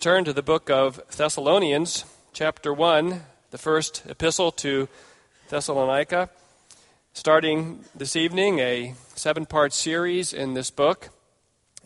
Turn 0.00 0.24
to 0.24 0.32
the 0.32 0.42
book 0.42 0.70
of 0.70 0.98
Thessalonians, 1.14 2.06
chapter 2.32 2.72
1, 2.72 3.20
the 3.50 3.58
first 3.58 4.02
epistle 4.08 4.50
to 4.52 4.88
Thessalonica. 5.50 6.30
Starting 7.12 7.84
this 7.94 8.16
evening, 8.16 8.60
a 8.60 8.94
seven 9.14 9.44
part 9.44 9.74
series 9.74 10.32
in 10.32 10.54
this 10.54 10.70
book, 10.70 11.10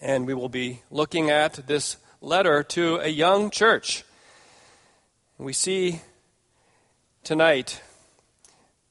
and 0.01 0.29
we 0.29 0.35
will 0.35 0.49
be 0.49 0.83
looking 0.93 1.29
at 1.29 1.55
this 1.67 1.97
letter 2.21 2.63
to 2.63 2.99
a 2.99 3.09
young 3.09 3.51
church. 3.51 4.05
We 5.37 5.53
see 5.53 6.01
tonight 7.25 7.83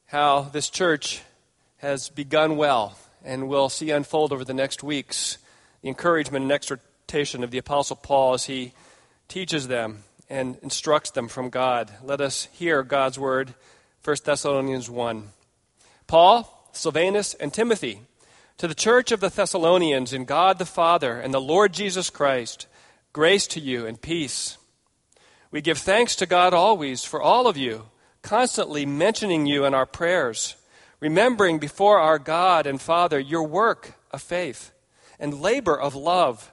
how 0.08 0.42
this 0.42 0.70
church 0.70 1.22
has 1.78 2.10
begun 2.10 2.58
well, 2.58 2.98
and 3.24 3.48
we'll 3.48 3.70
see 3.70 3.90
unfold 3.90 4.34
over 4.34 4.44
the 4.44 4.54
next 4.54 4.84
weeks 4.84 5.38
the 5.82 5.88
encouragement 5.88 6.44
and 6.44 6.52
exhortation 6.52 7.42
of 7.42 7.52
the 7.52 7.58
Apostle 7.58 7.96
Paul 7.96 8.34
as 8.34 8.48
he 8.48 8.74
teaches 9.28 9.68
them 9.68 10.04
and 10.30 10.58
instructs 10.62 11.12
them 11.12 11.28
from 11.28 11.50
God. 11.50 11.92
Let 12.04 12.22
us 12.22 12.48
hear 12.54 12.84
God's 12.84 13.20
word, 13.20 13.54
1 14.04 14.18
Thessalonians 14.24 14.90
1. 14.90 15.30
Paul, 16.08 16.70
Silvanus, 16.72 17.34
and 17.36 17.54
Timothy, 17.54 18.02
to 18.58 18.68
the 18.68 18.76
church 18.76 19.12
of 19.12 19.20
the 19.20 19.30
Thessalonians 19.30 20.14
in 20.14 20.26
God 20.26 20.60
the 20.60 20.66
Father 20.66 21.20
and 21.20 21.34
the 21.34 21.42
Lord 21.42 21.74
Jesus 21.74 22.10
Christ, 22.10 22.68
grace 23.12 23.48
to 23.48 23.60
you 23.60 23.86
and 23.86 24.02
peace. 24.02 24.58
We 25.52 25.62
give 25.62 25.78
thanks 25.78 26.16
to 26.18 26.26
God 26.26 26.54
always 26.54 27.04
for 27.04 27.22
all 27.22 27.48
of 27.48 27.58
you, 27.58 27.86
constantly 28.22 28.86
mentioning 28.86 29.46
you 29.46 29.66
in 29.66 29.74
our 29.74 29.86
prayers, 29.86 30.56
remembering 31.00 31.60
before 31.60 32.00
our 32.00 32.18
God 32.18 32.66
and 32.66 32.82
Father 32.82 33.20
your 33.20 33.44
work 33.44 33.96
of 34.12 34.22
faith 34.22 34.72
and 35.20 35.42
labor 35.42 35.80
of 35.80 35.96
love 35.96 36.53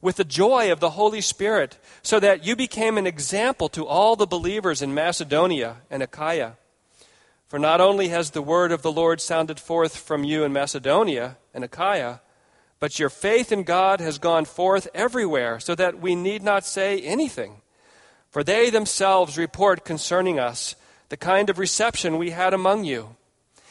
with 0.00 0.16
the 0.16 0.24
joy 0.24 0.70
of 0.70 0.80
the 0.80 0.90
Holy 0.90 1.20
Spirit, 1.20 1.78
so 2.02 2.20
that 2.20 2.44
you 2.44 2.54
became 2.54 2.98
an 2.98 3.06
example 3.06 3.68
to 3.70 3.86
all 3.86 4.16
the 4.16 4.26
believers 4.26 4.82
in 4.82 4.94
Macedonia 4.94 5.76
and 5.90 6.02
Achaia. 6.02 6.56
For 7.48 7.58
not 7.58 7.80
only 7.80 8.08
has 8.08 8.30
the 8.30 8.42
word 8.42 8.72
of 8.72 8.82
the 8.82 8.92
Lord 8.92 9.20
sounded 9.20 9.60
forth 9.60 9.96
from 9.96 10.24
you 10.24 10.44
in 10.44 10.52
Macedonia 10.52 11.36
and 11.54 11.64
Achaia, 11.64 12.20
but 12.78 12.98
your 12.98 13.08
faith 13.08 13.52
in 13.52 13.62
God 13.62 14.00
has 14.00 14.18
gone 14.18 14.44
forth 14.44 14.88
everywhere, 14.94 15.58
so 15.60 15.74
that 15.74 16.00
we 16.00 16.14
need 16.14 16.42
not 16.42 16.64
say 16.64 17.00
anything. 17.00 17.62
For 18.30 18.44
they 18.44 18.68
themselves 18.68 19.38
report 19.38 19.84
concerning 19.84 20.38
us 20.38 20.74
the 21.08 21.16
kind 21.16 21.48
of 21.48 21.58
reception 21.58 22.18
we 22.18 22.30
had 22.30 22.52
among 22.52 22.84
you, 22.84 23.16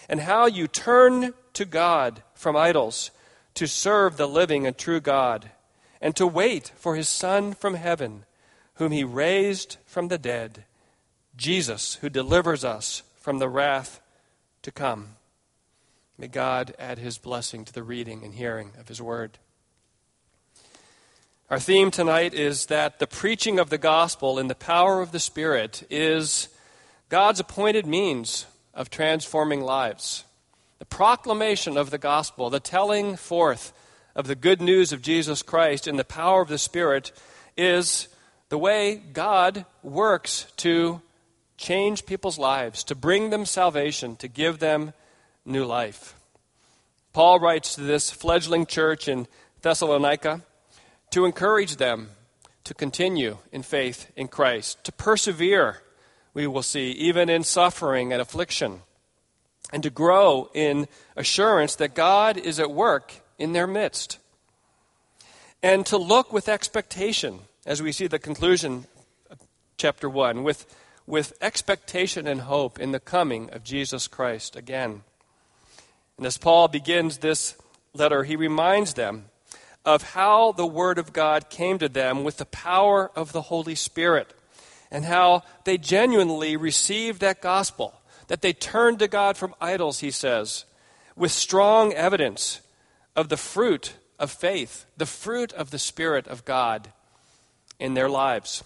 and 0.10 0.22
how 0.22 0.48
you 0.48 0.68
turned 0.68 1.34
to 1.54 1.66
God 1.66 2.24
from 2.34 2.56
idols 2.56 3.12
to 3.56 3.68
serve 3.68 4.18
the 4.18 4.28
living 4.28 4.66
and 4.66 4.78
true 4.78 5.00
God 5.00 5.52
and 6.02 6.16
to 6.16 6.28
wait 6.28 6.72
for 6.76 6.96
his 6.96 7.10
Son 7.10 7.54
from 7.54 7.76
heaven, 7.76 8.26
whom 8.76 8.92
he 8.92 9.04
raised 9.04 9.78
from 9.86 10.08
the 10.08 10.18
dead, 10.18 10.66
Jesus, 11.38 11.96
who 11.96 12.10
delivers 12.10 12.64
us 12.64 13.04
from 13.20 13.40
the 13.40 13.50
wrath 13.50 14.02
to 14.62 14.72
come. 14.72 15.16
May 16.18 16.28
God 16.28 16.74
add 16.80 16.98
his 16.98 17.18
blessing 17.18 17.66
to 17.66 17.74
the 17.74 17.84
reading 17.84 18.24
and 18.24 18.34
hearing 18.34 18.72
of 18.80 18.88
his 18.88 19.02
word. 19.02 19.38
Our 21.50 21.60
theme 21.60 21.92
tonight 21.92 22.34
is 22.34 22.68
that 22.68 23.00
the 23.00 23.06
preaching 23.06 23.60
of 23.60 23.70
the 23.70 23.78
gospel 23.78 24.40
in 24.40 24.48
the 24.48 24.56
power 24.56 25.02
of 25.02 25.12
the 25.12 25.20
Spirit 25.20 25.84
is 25.90 26.50
God's 27.10 27.40
appointed 27.40 27.86
means 27.86 28.48
of 28.74 28.90
transforming 28.90 29.62
lives. 29.62 30.24
The 30.80 30.86
proclamation 30.86 31.78
of 31.78 31.92
the 31.92 31.98
gospel, 31.98 32.50
the 32.50 32.60
telling 32.60 33.16
forth 33.16 33.74
of 34.16 34.28
the 34.28 34.36
good 34.36 34.62
news 34.62 34.94
of 34.94 35.02
Jesus 35.02 35.42
Christ 35.42 35.88
and 35.88 36.00
the 36.00 36.06
power 36.06 36.42
of 36.42 36.48
the 36.48 36.58
Spirit 36.58 37.12
is 37.58 38.08
the 38.50 38.58
way 38.58 38.96
God 38.96 39.66
works 39.84 40.48
to 40.58 41.02
change 41.58 42.06
people's 42.06 42.40
lives, 42.40 42.84
to 42.86 42.96
bring 42.96 43.30
them 43.30 43.46
salvation, 43.46 44.16
to 44.18 44.28
give 44.28 44.60
them 44.60 44.94
new 45.46 45.66
life. 45.66 46.16
Paul 47.14 47.40
writes 47.40 47.76
to 47.76 47.82
this 47.82 48.12
fledgling 48.12 48.66
church 48.66 49.08
in 49.08 49.28
Thessalonica 49.62 50.42
to 51.12 51.26
encourage 51.26 51.78
them 51.78 52.10
to 52.66 52.74
continue 52.74 53.38
in 53.52 53.64
faith 53.64 54.12
in 54.16 54.28
Christ, 54.28 54.84
to 54.84 54.92
persevere, 54.92 55.82
we 56.34 56.48
will 56.48 56.64
see, 56.64 56.92
even 56.92 57.30
in 57.30 57.44
suffering 57.44 58.12
and 58.12 58.22
affliction, 58.22 58.82
and 59.72 59.84
to 59.84 59.90
grow 59.90 60.50
in 60.54 60.88
assurance 61.16 61.76
that 61.76 61.96
God 61.96 62.38
is 62.38 62.60
at 62.60 62.72
work 62.72 63.22
in 63.38 63.54
their 63.54 63.68
midst. 63.68 64.20
And 65.62 65.86
to 65.88 65.98
look 65.98 66.32
with 66.32 66.48
expectation, 66.48 67.40
as 67.66 67.82
we 67.82 67.92
see 67.92 68.08
the 68.08 68.20
conclusion 68.20 68.86
chapter 69.78 70.10
1, 70.10 70.44
with, 70.44 70.66
with 71.08 71.34
expectation 71.42 72.28
and 72.28 72.42
hope 72.42 72.80
in 72.80 72.92
the 72.92 73.00
coming 73.00 73.50
of 73.52 73.64
Jesus 73.64 74.08
Christ 74.08 74.56
again. 74.56 75.02
And 76.18 76.26
as 76.26 76.38
Paul 76.38 76.68
begins 76.68 77.18
this 77.18 77.56
letter, 77.94 78.24
he 78.24 78.36
reminds 78.36 78.94
them 78.94 79.26
of 79.84 80.12
how 80.12 80.52
the 80.52 80.66
Word 80.66 80.98
of 80.98 81.14
God 81.14 81.50
came 81.50 81.78
to 81.80 81.90
them 81.90 82.24
with 82.24 82.38
the 82.38 82.46
power 82.46 83.12
of 83.16 83.32
the 83.32 83.44
Holy 83.44 83.76
Spirit, 83.76 84.34
and 84.92 85.06
how 85.06 85.44
they 85.64 85.78
genuinely 85.78 86.56
received 86.56 87.22
that 87.22 87.42
gospel, 87.42 88.00
that 88.28 88.42
they 88.42 88.54
turned 88.54 89.00
to 89.00 89.08
God 89.08 89.38
from 89.38 89.54
idols, 89.60 90.00
he 90.00 90.12
says, 90.12 90.66
with 91.16 91.32
strong 91.32 91.94
evidence 91.94 92.62
of 93.16 93.30
the 93.30 93.38
fruit 93.38 93.96
of 94.20 94.32
faith, 94.32 94.86
the 94.98 95.06
fruit 95.06 95.54
of 95.54 95.72
the 95.72 95.80
Spirit 95.80 96.28
of 96.28 96.46
God 96.46 96.92
in 97.80 97.94
their 97.94 98.10
lives. 98.10 98.64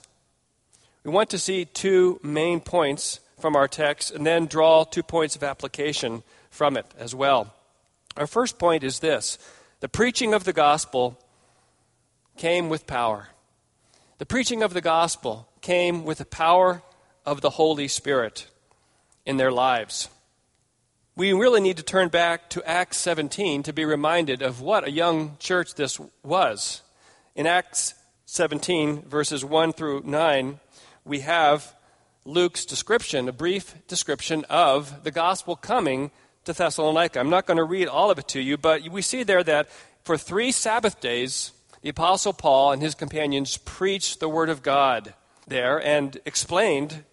We 1.04 1.12
want 1.12 1.30
to 1.32 1.40
see 1.40 1.66
two 1.66 2.20
main 2.24 2.60
points 2.60 3.20
from 3.40 3.56
our 3.56 3.68
text 3.68 4.12
and 4.12 4.26
then 4.26 4.46
draw 4.46 4.84
two 4.84 5.04
points 5.04 5.36
of 5.36 5.44
application 5.44 6.24
from 6.50 6.78
it 6.78 6.86
as 6.98 7.16
well. 7.16 7.54
Our 8.18 8.28
first 8.28 8.60
point 8.60 8.84
is 8.84 9.00
this 9.00 9.38
the 9.80 9.90
preaching 9.90 10.34
of 10.34 10.44
the 10.44 10.54
gospel 10.54 11.18
came 12.38 12.70
with 12.70 12.88
power. 12.88 13.30
The 14.18 14.26
preaching 14.26 14.62
of 14.62 14.74
the 14.74 14.82
gospel 14.82 15.48
came 15.62 16.04
with 16.04 16.18
the 16.18 16.26
power 16.26 16.82
of 17.26 17.42
the 17.42 17.52
Holy 17.52 17.88
Spirit 17.88 18.48
in 19.26 19.38
their 19.38 19.52
lives 19.52 20.10
we 21.20 21.34
really 21.34 21.60
need 21.60 21.76
to 21.76 21.84
turn 21.84 22.08
back 22.08 22.50
to 22.50 22.64
Acts 22.66 22.96
17 22.96 23.64
to 23.64 23.74
be 23.74 23.84
reminded 23.84 24.42
of 24.42 24.62
what 24.62 24.88
a 24.88 24.92
young 24.92 25.36
church 25.38 25.76
this 25.76 26.00
was. 26.24 26.82
In 27.36 27.46
Acts 27.46 27.94
17, 28.28 29.02
verses 29.02 29.44
1 29.44 29.74
through 29.74 30.04
9, 30.06 30.62
we 31.04 31.20
have 31.20 31.76
Luke's 32.24 32.66
description, 32.66 33.28
a 33.28 33.34
brief 33.34 33.76
description 33.90 34.46
of 34.50 35.04
the 35.04 35.12
gospel 35.12 35.58
coming 35.58 36.12
to 36.46 36.54
Thessalonica. 36.54 37.20
I'm 37.20 37.30
not 37.30 37.46
going 37.46 37.58
to 37.58 37.66
read 37.66 37.90
all 37.90 38.10
of 38.10 38.18
it 38.18 38.30
to 38.30 38.40
you, 38.40 38.56
but 38.56 38.88
we 38.88 39.02
see 39.02 39.24
there 39.24 39.44
that 39.44 39.68
for 40.06 40.18
three 40.18 40.54
Sabbath 40.54 41.02
days, 41.02 41.52
the 41.82 41.90
Apostle 41.90 42.32
Paul 42.32 42.72
and 42.72 42.82
his 42.82 42.96
companions 42.96 43.58
preached 43.58 44.22
the 44.22 44.30
Word 44.30 44.48
of 44.48 44.64
God 44.64 45.14
there 45.46 45.86
and 45.86 46.18
explained 46.26 47.04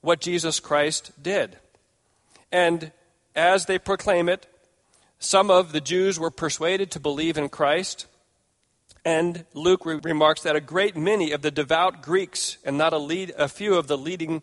what 0.00 0.22
Jesus 0.22 0.60
Christ 0.60 1.12
did. 1.22 1.58
And 2.50 2.92
as 3.34 3.66
they 3.66 3.78
proclaim 3.78 4.28
it, 4.28 4.46
some 5.18 5.50
of 5.50 5.72
the 5.72 5.80
Jews 5.80 6.18
were 6.18 6.30
persuaded 6.30 6.90
to 6.92 7.00
believe 7.00 7.36
in 7.36 7.48
Christ. 7.48 8.06
And 9.04 9.44
Luke 9.54 9.84
re- 9.84 10.00
remarks 10.02 10.42
that 10.42 10.56
a 10.56 10.60
great 10.60 10.96
many 10.96 11.32
of 11.32 11.42
the 11.42 11.50
devout 11.50 12.02
Greeks 12.02 12.58
and 12.64 12.76
not 12.76 12.92
a, 12.92 12.98
lead, 12.98 13.32
a 13.38 13.48
few 13.48 13.74
of 13.74 13.86
the 13.86 13.98
leading 13.98 14.42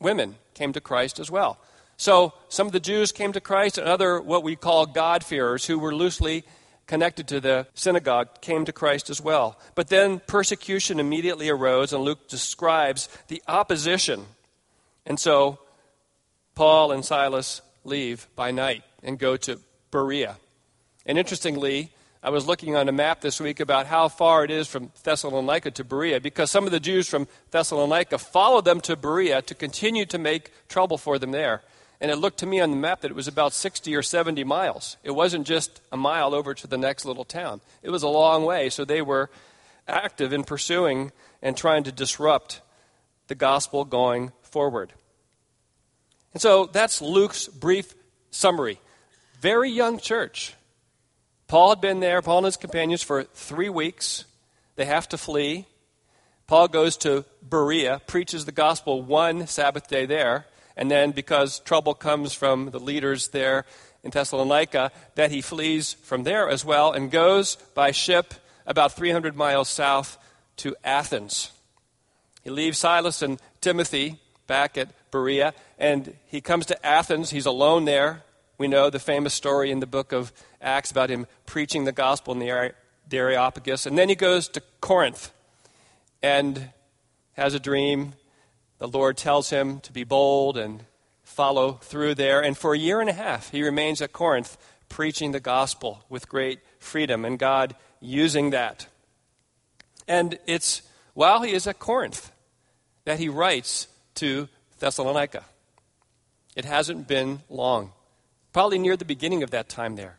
women 0.00 0.36
came 0.54 0.72
to 0.72 0.80
Christ 0.80 1.18
as 1.18 1.30
well. 1.30 1.58
So 1.96 2.32
some 2.48 2.66
of 2.66 2.72
the 2.72 2.80
Jews 2.80 3.12
came 3.12 3.32
to 3.32 3.40
Christ, 3.40 3.78
and 3.78 3.86
other 3.86 4.20
what 4.20 4.42
we 4.42 4.56
call 4.56 4.86
God-fearers 4.86 5.66
who 5.66 5.78
were 5.78 5.94
loosely 5.94 6.44
connected 6.86 7.28
to 7.28 7.40
the 7.40 7.66
synagogue 7.74 8.40
came 8.40 8.64
to 8.64 8.72
Christ 8.72 9.08
as 9.08 9.20
well. 9.20 9.58
But 9.74 9.88
then 9.88 10.20
persecution 10.26 10.98
immediately 10.98 11.48
arose, 11.48 11.92
and 11.92 12.02
Luke 12.02 12.28
describes 12.28 13.08
the 13.28 13.42
opposition. 13.46 14.26
And 15.06 15.18
so 15.18 15.60
Paul 16.54 16.90
and 16.90 17.04
Silas 17.04 17.62
leave 17.84 18.28
by 18.36 18.50
night 18.50 18.82
and 19.02 19.18
go 19.18 19.36
to 19.36 19.58
Berea. 19.90 20.36
And 21.06 21.18
interestingly, 21.18 21.92
I 22.22 22.30
was 22.30 22.46
looking 22.46 22.76
on 22.76 22.88
a 22.88 22.92
map 22.92 23.20
this 23.20 23.40
week 23.40 23.58
about 23.58 23.86
how 23.86 24.06
far 24.08 24.44
it 24.44 24.50
is 24.50 24.68
from 24.68 24.92
Thessalonica 25.02 25.72
to 25.72 25.84
Berea 25.84 26.20
because 26.20 26.52
some 26.52 26.66
of 26.66 26.70
the 26.70 26.78
Jews 26.78 27.08
from 27.08 27.26
Thessalonica 27.50 28.16
followed 28.18 28.64
them 28.64 28.80
to 28.82 28.94
Berea 28.94 29.42
to 29.42 29.54
continue 29.54 30.06
to 30.06 30.18
make 30.18 30.52
trouble 30.68 30.98
for 30.98 31.18
them 31.18 31.32
there. 31.32 31.62
And 32.00 32.10
it 32.10 32.16
looked 32.16 32.38
to 32.38 32.46
me 32.46 32.60
on 32.60 32.70
the 32.70 32.76
map 32.76 33.00
that 33.00 33.10
it 33.10 33.16
was 33.16 33.28
about 33.28 33.52
60 33.52 33.94
or 33.96 34.02
70 34.02 34.44
miles. 34.44 34.96
It 35.02 35.12
wasn't 35.12 35.46
just 35.46 35.80
a 35.90 35.96
mile 35.96 36.34
over 36.34 36.54
to 36.54 36.66
the 36.66 36.78
next 36.78 37.04
little 37.04 37.24
town, 37.24 37.60
it 37.82 37.90
was 37.90 38.04
a 38.04 38.08
long 38.08 38.44
way. 38.44 38.70
So 38.70 38.84
they 38.84 39.02
were 39.02 39.28
active 39.88 40.32
in 40.32 40.44
pursuing 40.44 41.10
and 41.42 41.56
trying 41.56 41.82
to 41.84 41.92
disrupt 41.92 42.60
the 43.26 43.34
gospel 43.34 43.84
going 43.84 44.30
forward. 44.42 44.92
And 46.32 46.40
so 46.40 46.66
that's 46.66 47.02
Luke's 47.02 47.48
brief 47.48 47.94
summary. 48.30 48.80
Very 49.40 49.70
young 49.70 49.98
church. 49.98 50.54
Paul 51.48 51.70
had 51.70 51.80
been 51.80 52.00
there, 52.00 52.22
Paul 52.22 52.38
and 52.38 52.46
his 52.46 52.56
companions, 52.56 53.02
for 53.02 53.24
three 53.24 53.68
weeks. 53.68 54.24
They 54.76 54.86
have 54.86 55.08
to 55.10 55.18
flee. 55.18 55.66
Paul 56.46 56.68
goes 56.68 56.96
to 56.98 57.24
Berea, 57.42 58.00
preaches 58.06 58.44
the 58.44 58.52
gospel 58.52 59.02
one 59.02 59.46
Sabbath 59.46 59.88
day 59.88 60.06
there, 60.06 60.46
and 60.76 60.90
then 60.90 61.10
because 61.10 61.60
trouble 61.60 61.94
comes 61.94 62.32
from 62.32 62.70
the 62.70 62.80
leaders 62.80 63.28
there 63.28 63.66
in 64.02 64.10
Thessalonica, 64.10 64.90
that 65.14 65.30
he 65.30 65.42
flees 65.42 65.92
from 66.02 66.22
there 66.22 66.48
as 66.48 66.64
well 66.64 66.92
and 66.92 67.10
goes 67.10 67.56
by 67.74 67.90
ship 67.90 68.34
about 68.66 68.92
300 68.92 69.36
miles 69.36 69.68
south 69.68 70.18
to 70.56 70.74
Athens. 70.82 71.52
He 72.42 72.50
leaves 72.50 72.78
Silas 72.78 73.22
and 73.22 73.40
Timothy 73.60 74.21
back 74.46 74.76
at 74.76 74.88
Berea, 75.10 75.54
and 75.78 76.14
he 76.26 76.40
comes 76.40 76.66
to 76.66 76.86
Athens. 76.86 77.30
He's 77.30 77.46
alone 77.46 77.84
there. 77.84 78.22
We 78.58 78.68
know 78.68 78.90
the 78.90 78.98
famous 78.98 79.34
story 79.34 79.70
in 79.70 79.80
the 79.80 79.86
book 79.86 80.12
of 80.12 80.32
Acts 80.60 80.90
about 80.90 81.10
him 81.10 81.26
preaching 81.46 81.84
the 81.84 81.92
gospel 81.92 82.32
in 82.32 82.38
the, 82.38 82.72
Areopagus. 83.12 83.86
And 83.86 83.98
then 83.98 84.08
he 84.08 84.14
goes 84.14 84.48
to 84.48 84.62
Corinth 84.80 85.32
and 86.22 86.70
has 87.34 87.54
a 87.54 87.60
dream. 87.60 88.14
The 88.78 88.88
Lord 88.88 89.16
tells 89.16 89.50
him 89.50 89.80
to 89.80 89.92
be 89.92 90.04
bold 90.04 90.56
and 90.56 90.84
follow 91.22 91.72
through 91.82 92.14
there. 92.14 92.40
And 92.40 92.56
for 92.56 92.74
a 92.74 92.78
year 92.78 93.00
and 93.00 93.10
a 93.10 93.14
half, 93.14 93.50
he 93.50 93.62
remains 93.62 94.00
at 94.00 94.12
Corinth 94.12 94.56
preaching 94.88 95.32
the 95.32 95.40
gospel 95.40 96.04
with 96.08 96.28
great 96.28 96.60
freedom, 96.78 97.24
and 97.24 97.38
God 97.38 97.74
using 98.00 98.50
that. 98.50 98.86
And 100.06 100.38
it's 100.46 100.82
while 101.14 101.42
he 101.42 101.52
is 101.52 101.66
at 101.66 101.78
Corinth 101.78 102.30
that 103.04 103.18
he 103.18 103.28
writes 103.28 103.88
to 104.16 104.48
Thessalonica. 104.78 105.44
It 106.54 106.64
hasn't 106.64 107.08
been 107.08 107.40
long, 107.48 107.92
probably 108.52 108.78
near 108.78 108.96
the 108.96 109.04
beginning 109.04 109.42
of 109.42 109.50
that 109.50 109.68
time 109.68 109.96
there, 109.96 110.18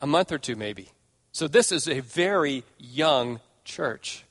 a 0.00 0.06
month 0.06 0.32
or 0.32 0.38
two 0.38 0.56
maybe. 0.56 0.88
So 1.32 1.46
this 1.46 1.70
is 1.70 1.86
a 1.86 2.00
very 2.00 2.64
young 2.78 3.40
church. 3.64 4.24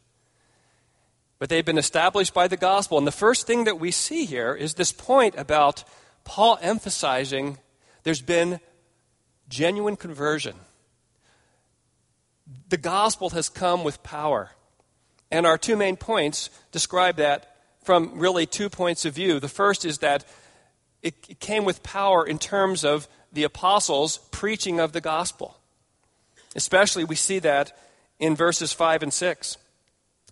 But 1.39 1.49
they've 1.49 1.63
been 1.63 1.77
established 1.77 2.33
by 2.33 2.47
the 2.47 2.57
gospel. 2.57 2.97
And 2.97 3.05
the 3.05 3.11
first 3.11 3.45
thing 3.45 3.65
that 3.65 3.79
we 3.79 3.91
see 3.91 4.25
here 4.25 4.55
is 4.55 4.73
this 4.73 4.91
point 4.91 5.35
about 5.37 5.83
Paul 6.23 6.57
emphasizing 6.61 7.59
there's 8.03 8.21
been 8.21 8.59
genuine 9.47 9.95
conversion. 9.95 10.55
The 12.69 12.77
gospel 12.77 13.29
has 13.31 13.49
come 13.49 13.83
with 13.83 14.01
power. 14.01 14.51
And 15.29 15.45
our 15.45 15.57
two 15.57 15.75
main 15.75 15.97
points 15.97 16.49
describe 16.71 17.17
that 17.17 17.56
from 17.87 18.19
really 18.19 18.45
two 18.45 18.69
points 18.69 19.05
of 19.05 19.15
view. 19.15 19.39
The 19.39 19.47
first 19.47 19.85
is 19.85 19.99
that 19.99 20.25
it 21.01 21.39
came 21.39 21.63
with 21.63 21.83
power 21.83 22.27
in 22.27 22.37
terms 22.37 22.83
of 22.83 23.07
the 23.31 23.45
apostles' 23.45 24.17
preaching 24.29 24.77
of 24.81 24.91
the 24.91 24.99
gospel. 24.99 25.57
Especially, 26.53 27.05
we 27.05 27.15
see 27.15 27.39
that 27.39 27.71
in 28.19 28.35
verses 28.35 28.73
5 28.73 29.03
and 29.03 29.13
6. 29.13 29.57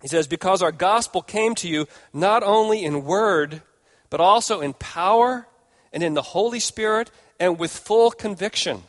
He 0.02 0.08
says, 0.08 0.26
Because 0.26 0.60
our 0.60 0.70
gospel 0.70 1.22
came 1.22 1.54
to 1.54 1.66
you 1.66 1.86
not 2.12 2.42
only 2.42 2.84
in 2.84 3.06
word, 3.06 3.62
but 4.10 4.20
also 4.20 4.60
in 4.60 4.74
power 4.74 5.48
and 5.94 6.02
in 6.02 6.12
the 6.12 6.20
Holy 6.20 6.60
Spirit 6.60 7.10
and 7.40 7.58
with 7.58 7.72
full 7.72 8.10
conviction. 8.10 8.82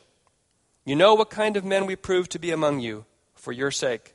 You 0.83 0.97
know 0.97 1.15
what 1.15 1.29
kind 1.29 1.55
of 1.55 1.63
men 1.63 1.85
we 1.85 1.95
proved 1.95 2.31
to 2.31 2.39
be 2.39 2.51
among 2.51 2.81
you 2.81 3.05
for 3.33 3.53
your 3.53 3.71
sake. 3.71 4.13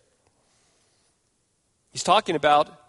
He's 1.91 2.05
talking 2.05 2.37
about 2.37 2.82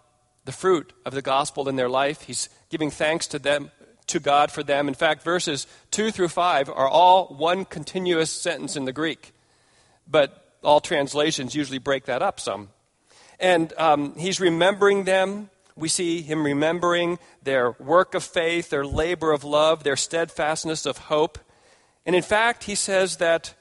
the 0.44 0.52
fruit 0.52 0.92
of 1.04 1.14
the 1.14 1.22
gospel 1.22 1.68
in 1.68 1.76
their 1.76 1.88
life. 1.88 2.22
He's 2.22 2.48
giving 2.68 2.90
thanks 2.90 3.26
to 3.28 3.38
them 3.38 3.70
to 4.06 4.20
God 4.20 4.50
for 4.50 4.62
them. 4.62 4.88
In 4.88 4.94
fact, 4.94 5.22
verses 5.22 5.66
2 5.90 6.10
through 6.10 6.28
5 6.28 6.68
are 6.68 6.88
all 6.88 7.34
one 7.34 7.64
continuous 7.64 8.30
sentence 8.30 8.76
in 8.76 8.84
the 8.84 8.92
Greek, 8.92 9.32
but 10.06 10.56
all 10.62 10.80
translations 10.80 11.54
usually 11.54 11.78
break 11.78 12.04
that 12.06 12.22
up 12.22 12.40
some. 12.40 12.68
And 13.40 13.72
um, 13.78 14.16
he's 14.16 14.40
remembering 14.40 15.04
them. 15.04 15.50
We 15.76 15.88
see 15.88 16.22
him 16.22 16.44
remembering 16.44 17.18
their 17.42 17.72
work 17.72 18.14
of 18.14 18.22
faith, 18.22 18.70
their 18.70 18.86
labor 18.86 19.32
of 19.32 19.42
love, 19.42 19.82
their 19.82 19.96
steadfastness 19.96 20.86
of 20.86 20.98
hope. 20.98 21.38
And 22.06 22.14
in 22.14 22.22
fact, 22.22 22.64
he 22.64 22.74
says 22.74 23.16
that 23.16 23.54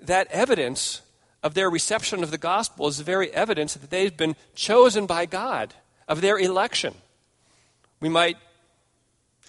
that 0.00 0.28
evidence 0.30 1.02
of 1.42 1.54
their 1.54 1.70
reception 1.70 2.22
of 2.22 2.30
the 2.30 2.38
gospel 2.38 2.88
is 2.88 3.00
very 3.00 3.30
evidence 3.32 3.74
that 3.74 3.90
they've 3.90 4.16
been 4.16 4.36
chosen 4.54 5.06
by 5.06 5.26
God, 5.26 5.74
of 6.06 6.20
their 6.20 6.38
election. 6.38 6.94
We 8.00 8.08
might 8.08 8.36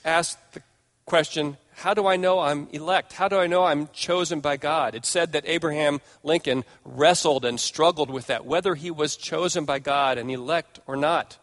ask 0.06 0.38
the 0.52 0.62
question 1.06 1.58
how 1.80 1.94
do 1.94 2.08
I 2.08 2.18
know 2.18 2.40
I'm 2.40 2.68
elect? 2.74 3.13
How 3.13 3.30
do 3.30 3.38
I 3.38 3.48
know 3.48 3.63
I'm 3.63 3.88
chosen 3.94 4.42
by 4.42 4.58
God? 4.58 4.96
It 4.96 5.06
said 5.06 5.32
that 5.32 5.46
Abraham 5.48 6.02
Lincoln 6.24 6.66
wrestled 6.84 7.46
and 7.46 7.58
struggled 7.58 8.10
with 8.10 8.28
that, 8.28 8.46
whether 8.46 8.75
he 8.75 8.92
was 8.92 9.16
chosen 9.16 9.63
by 9.63 9.80
God 9.80 10.18
and 10.18 10.30
elect 10.30 10.82
or 10.88 10.98
not. 10.98 11.38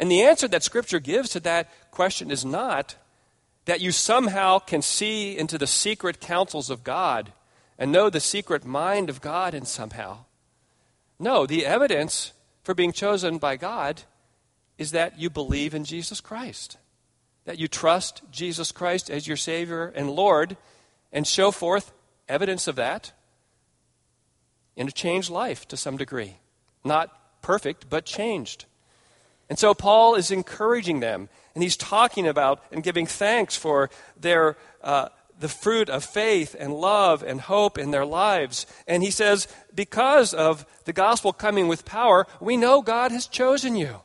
And 0.00 0.10
the 0.10 0.22
answer 0.22 0.48
that 0.48 0.64
Scripture 0.64 0.98
gives 0.98 1.30
to 1.30 1.40
that 1.40 1.70
question 1.92 2.32
is 2.32 2.44
not 2.44 2.96
that 3.66 3.80
you 3.80 3.92
somehow 3.92 4.58
can 4.58 4.82
see 4.82 5.38
into 5.38 5.58
the 5.58 5.68
secret 5.68 6.20
counsels 6.20 6.68
of 6.68 6.82
God 6.82 7.32
and 7.82 7.90
know 7.90 8.08
the 8.08 8.20
secret 8.20 8.64
mind 8.64 9.10
of 9.10 9.20
God 9.20 9.54
and 9.54 9.66
somehow. 9.66 10.18
No, 11.18 11.46
the 11.46 11.66
evidence 11.66 12.32
for 12.62 12.74
being 12.74 12.92
chosen 12.92 13.38
by 13.38 13.56
God 13.56 14.02
is 14.78 14.92
that 14.92 15.18
you 15.18 15.28
believe 15.28 15.74
in 15.74 15.84
Jesus 15.84 16.20
Christ 16.20 16.76
that 17.44 17.58
you 17.58 17.66
trust 17.66 18.22
Jesus 18.30 18.70
Christ 18.70 19.10
as 19.10 19.26
your 19.26 19.36
Savior 19.36 19.92
and 19.96 20.10
Lord 20.10 20.56
and 21.12 21.26
show 21.26 21.50
forth 21.50 21.92
evidence 22.28 22.68
of 22.68 22.76
that 22.76 23.10
in 24.76 24.86
a 24.88 24.92
changed 24.92 25.28
life 25.28 25.66
to 25.68 25.76
some 25.76 25.96
degree. 25.96 26.36
Not 26.84 27.10
perfect, 27.42 27.90
but 27.90 28.04
changed. 28.04 28.66
And 29.50 29.58
so 29.58 29.74
Paul 29.74 30.14
is 30.14 30.30
encouraging 30.30 31.00
them, 31.00 31.28
and 31.54 31.62
he's 31.62 31.76
talking 31.76 32.28
about 32.28 32.62
and 32.70 32.82
giving 32.82 33.06
thanks 33.06 33.56
for 33.56 33.90
their. 34.16 34.56
Uh, 34.80 35.08
the 35.42 35.48
fruit 35.48 35.90
of 35.90 36.04
faith 36.04 36.54
and 36.58 36.72
love 36.72 37.22
and 37.22 37.42
hope 37.42 37.76
in 37.76 37.90
their 37.90 38.06
lives. 38.06 38.64
And 38.86 39.02
he 39.02 39.10
says, 39.10 39.48
because 39.74 40.32
of 40.32 40.64
the 40.84 40.92
gospel 40.92 41.32
coming 41.32 41.66
with 41.66 41.84
power, 41.84 42.28
we 42.40 42.56
know 42.56 42.80
God 42.80 43.10
has 43.10 43.26
chosen 43.26 43.74
you. 43.74 43.96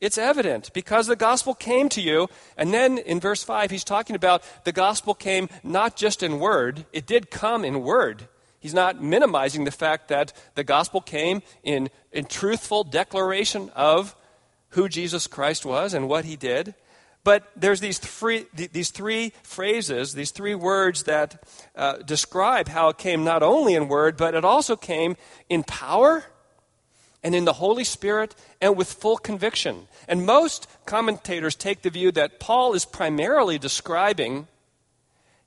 It's 0.00 0.18
evident 0.18 0.72
because 0.74 1.06
the 1.06 1.16
gospel 1.16 1.54
came 1.54 1.88
to 1.90 2.00
you. 2.00 2.28
And 2.58 2.74
then 2.74 2.98
in 2.98 3.20
verse 3.20 3.44
5, 3.44 3.70
he's 3.70 3.84
talking 3.84 4.16
about 4.16 4.42
the 4.64 4.72
gospel 4.72 5.14
came 5.14 5.48
not 5.62 5.94
just 5.94 6.24
in 6.24 6.40
word, 6.40 6.84
it 6.92 7.06
did 7.06 7.30
come 7.30 7.64
in 7.64 7.82
word. 7.82 8.28
He's 8.58 8.74
not 8.74 9.00
minimizing 9.00 9.64
the 9.64 9.70
fact 9.70 10.08
that 10.08 10.32
the 10.56 10.64
gospel 10.64 11.00
came 11.00 11.42
in, 11.62 11.88
in 12.10 12.24
truthful 12.24 12.82
declaration 12.82 13.70
of 13.76 14.16
who 14.70 14.88
Jesus 14.88 15.28
Christ 15.28 15.64
was 15.64 15.94
and 15.94 16.08
what 16.08 16.24
he 16.24 16.34
did. 16.34 16.74
But 17.24 17.50
there's 17.56 17.80
these 17.80 17.98
three, 17.98 18.44
these 18.54 18.90
three 18.90 19.32
phrases, 19.42 20.12
these 20.12 20.30
three 20.30 20.54
words 20.54 21.04
that 21.04 21.42
uh, 21.74 21.96
describe 21.96 22.68
how 22.68 22.90
it 22.90 22.98
came 22.98 23.24
not 23.24 23.42
only 23.42 23.74
in 23.74 23.88
word, 23.88 24.18
but 24.18 24.34
it 24.34 24.44
also 24.44 24.76
came 24.76 25.16
in 25.48 25.64
power 25.64 26.24
and 27.22 27.34
in 27.34 27.46
the 27.46 27.54
Holy 27.54 27.84
Spirit 27.84 28.34
and 28.60 28.76
with 28.76 28.92
full 28.92 29.16
conviction. 29.16 29.88
And 30.06 30.26
most 30.26 30.68
commentators 30.84 31.56
take 31.56 31.80
the 31.80 31.88
view 31.88 32.12
that 32.12 32.38
Paul 32.38 32.74
is 32.74 32.84
primarily 32.84 33.58
describing 33.58 34.46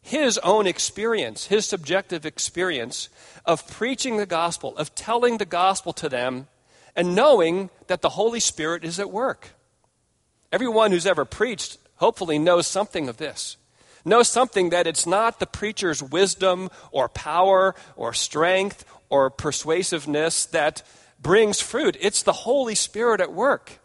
his 0.01 0.39
own 0.39 0.65
experience, 0.65 1.45
his 1.45 1.67
subjective 1.67 2.25
experience 2.25 3.09
of 3.45 3.67
preaching 3.67 4.17
the 4.17 4.25
gospel, 4.25 4.75
of 4.77 4.95
telling 4.95 5.37
the 5.37 5.45
gospel 5.45 5.93
to 5.93 6.09
them, 6.09 6.47
and 6.95 7.13
knowing 7.13 7.69
that 7.85 8.01
the 8.01 8.09
Holy 8.09 8.39
Spirit 8.39 8.83
is 8.83 8.99
at 8.99 9.11
work. 9.11 9.51
Everyone 10.51 10.91
who's 10.91 11.05
ever 11.05 11.25
preached 11.25 11.77
hopefully 11.95 12.39
knows 12.39 12.67
something 12.67 13.09
of 13.09 13.17
this. 13.17 13.57
Knows 14.05 14.29
something 14.29 14.69
that 14.69 14.87
it's 14.87 15.05
not 15.05 15.39
the 15.39 15.45
preacher's 15.45 16.01
wisdom 16.01 16.69
or 16.91 17.09
power 17.09 17.75
or 17.95 18.13
strength 18.13 18.85
or 19.09 19.29
persuasiveness 19.29 20.45
that 20.47 20.83
brings 21.21 21.59
fruit. 21.59 21.97
It's 21.99 22.23
the 22.23 22.31
Holy 22.31 22.75
Spirit 22.75 23.19
at 23.19 23.33
work. 23.33 23.79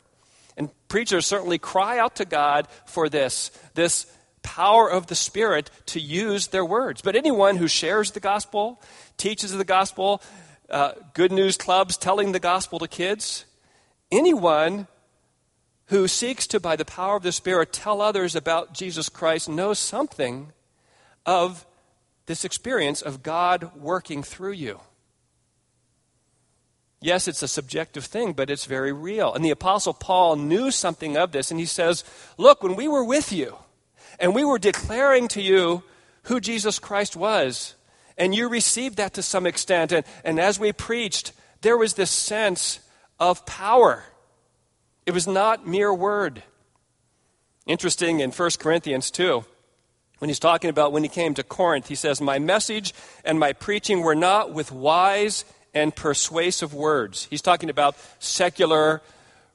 And 0.56 0.70
preachers 0.88 1.26
certainly 1.26 1.58
cry 1.58 1.98
out 1.98 2.16
to 2.16 2.24
God 2.24 2.68
for 2.86 3.08
this, 3.08 3.50
this 3.74 4.06
power 4.42 4.88
of 4.88 5.06
the 5.06 5.14
Spirit 5.14 5.70
to 5.86 6.00
use 6.00 6.48
their 6.48 6.64
words. 6.64 7.02
But 7.02 7.16
anyone 7.16 7.56
who 7.56 7.66
shares 7.66 8.10
the 8.10 8.20
gospel, 8.20 8.80
teaches 9.16 9.52
the 9.52 9.64
gospel, 9.64 10.22
uh, 10.70 10.92
good 11.14 11.32
news 11.32 11.56
clubs 11.56 11.96
telling 11.96 12.32
the 12.32 12.40
gospel 12.40 12.78
to 12.78 12.88
kids, 12.88 13.44
anyone 14.10 14.86
who 15.92 16.08
seeks 16.08 16.46
to, 16.46 16.58
by 16.58 16.74
the 16.74 16.86
power 16.86 17.16
of 17.16 17.22
the 17.22 17.30
Spirit, 17.30 17.70
tell 17.70 18.00
others 18.00 18.34
about 18.34 18.72
Jesus 18.72 19.10
Christ 19.10 19.46
knows 19.46 19.78
something 19.78 20.50
of 21.26 21.66
this 22.24 22.46
experience 22.46 23.02
of 23.02 23.22
God 23.22 23.70
working 23.76 24.22
through 24.22 24.52
you. 24.52 24.80
Yes, 27.02 27.28
it's 27.28 27.42
a 27.42 27.48
subjective 27.48 28.06
thing, 28.06 28.32
but 28.32 28.48
it's 28.48 28.64
very 28.64 28.90
real. 28.90 29.34
And 29.34 29.44
the 29.44 29.50
Apostle 29.50 29.92
Paul 29.92 30.36
knew 30.36 30.70
something 30.70 31.18
of 31.18 31.32
this, 31.32 31.50
and 31.50 31.60
he 31.60 31.66
says, 31.66 32.04
Look, 32.38 32.62
when 32.62 32.74
we 32.74 32.88
were 32.88 33.04
with 33.04 33.30
you, 33.30 33.58
and 34.18 34.34
we 34.34 34.46
were 34.46 34.58
declaring 34.58 35.28
to 35.28 35.42
you 35.42 35.82
who 36.22 36.40
Jesus 36.40 36.78
Christ 36.78 37.16
was, 37.16 37.74
and 38.16 38.34
you 38.34 38.48
received 38.48 38.96
that 38.96 39.12
to 39.12 39.22
some 39.22 39.46
extent, 39.46 39.92
and, 39.92 40.06
and 40.24 40.40
as 40.40 40.58
we 40.58 40.72
preached, 40.72 41.32
there 41.60 41.76
was 41.76 41.92
this 41.94 42.10
sense 42.10 42.80
of 43.20 43.44
power. 43.44 44.04
It 45.06 45.12
was 45.12 45.26
not 45.26 45.66
mere 45.66 45.92
word. 45.92 46.42
Interesting 47.66 48.20
in 48.20 48.30
1 48.30 48.50
Corinthians 48.58 49.10
2, 49.10 49.44
when 50.18 50.28
he's 50.28 50.38
talking 50.38 50.70
about 50.70 50.92
when 50.92 51.02
he 51.02 51.08
came 51.08 51.34
to 51.34 51.42
Corinth, 51.42 51.88
he 51.88 51.94
says, 51.94 52.20
My 52.20 52.38
message 52.38 52.94
and 53.24 53.38
my 53.38 53.52
preaching 53.52 54.02
were 54.02 54.14
not 54.14 54.52
with 54.52 54.70
wise 54.70 55.44
and 55.74 55.94
persuasive 55.94 56.72
words. 56.72 57.26
He's 57.30 57.42
talking 57.42 57.70
about 57.70 57.96
secular 58.20 59.02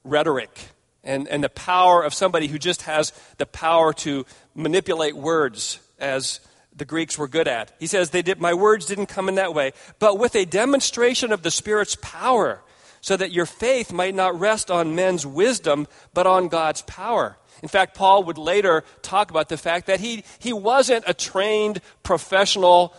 rhetoric 0.04 0.70
and, 1.04 1.27
and 1.27 1.44
the 1.44 1.50
power 1.50 2.04
of 2.04 2.13
somebody 2.13 2.48
who 2.48 2.60
just 2.60 2.82
has 2.84 3.13
the 3.38 3.46
power 3.46 3.94
to 3.94 4.25
manipulate 4.56 5.16
words 5.16 5.80
as 6.00 6.42
the 6.75 6.86
Greeks 6.86 7.18
were 7.18 7.27
good 7.27 7.48
at. 7.48 7.72
He 7.80 7.88
says, 7.88 8.10
they 8.10 8.22
did, 8.22 8.42
My 8.42 8.54
words 8.54 8.86
didn't 8.86 9.08
come 9.08 9.30
in 9.30 9.36
that 9.36 9.54
way, 9.54 9.72
but 10.00 10.20
with 10.20 10.36
a 10.36 10.44
demonstration 10.46 11.32
of 11.32 11.44
the 11.44 11.51
Spirit's 11.51 11.96
power, 12.01 12.62
so 13.01 13.18
that 13.18 13.32
your 13.32 13.46
faith 13.46 13.92
might 13.92 14.16
not 14.16 14.39
rest 14.39 14.72
on 14.72 14.96
men's 14.96 15.25
wisdom, 15.25 15.88
but 16.13 16.27
on 16.27 16.48
God's 16.48 16.82
power. 16.84 17.38
In 17.62 17.70
fact, 17.70 17.96
Paul 17.96 18.24
would 18.25 18.38
later 18.38 18.84
talk 19.01 19.32
about 19.32 19.50
the 19.50 19.58
fact 19.58 19.88
that 19.88 20.00
he, 20.00 20.24
he 20.39 20.54
wasn't 20.54 21.04
a 21.08 21.13
trained 21.13 21.82
professional 22.04 22.94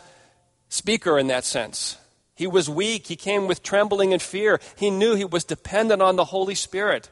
speaker 0.69 1.19
in 1.19 1.29
that 1.29 1.45
sense. 1.45 1.97
He 2.35 2.47
was 2.47 2.69
weak. 2.69 3.07
He 3.07 3.17
came 3.17 3.47
with 3.47 3.63
trembling 3.63 4.13
and 4.13 4.23
fear. 4.23 4.61
He 4.77 4.91
knew 4.91 5.15
he 5.15 5.25
was 5.25 5.45
dependent 5.45 6.03
on 6.03 6.17
the 6.17 6.27
Holy 6.27 6.55
Spirit. 6.55 7.11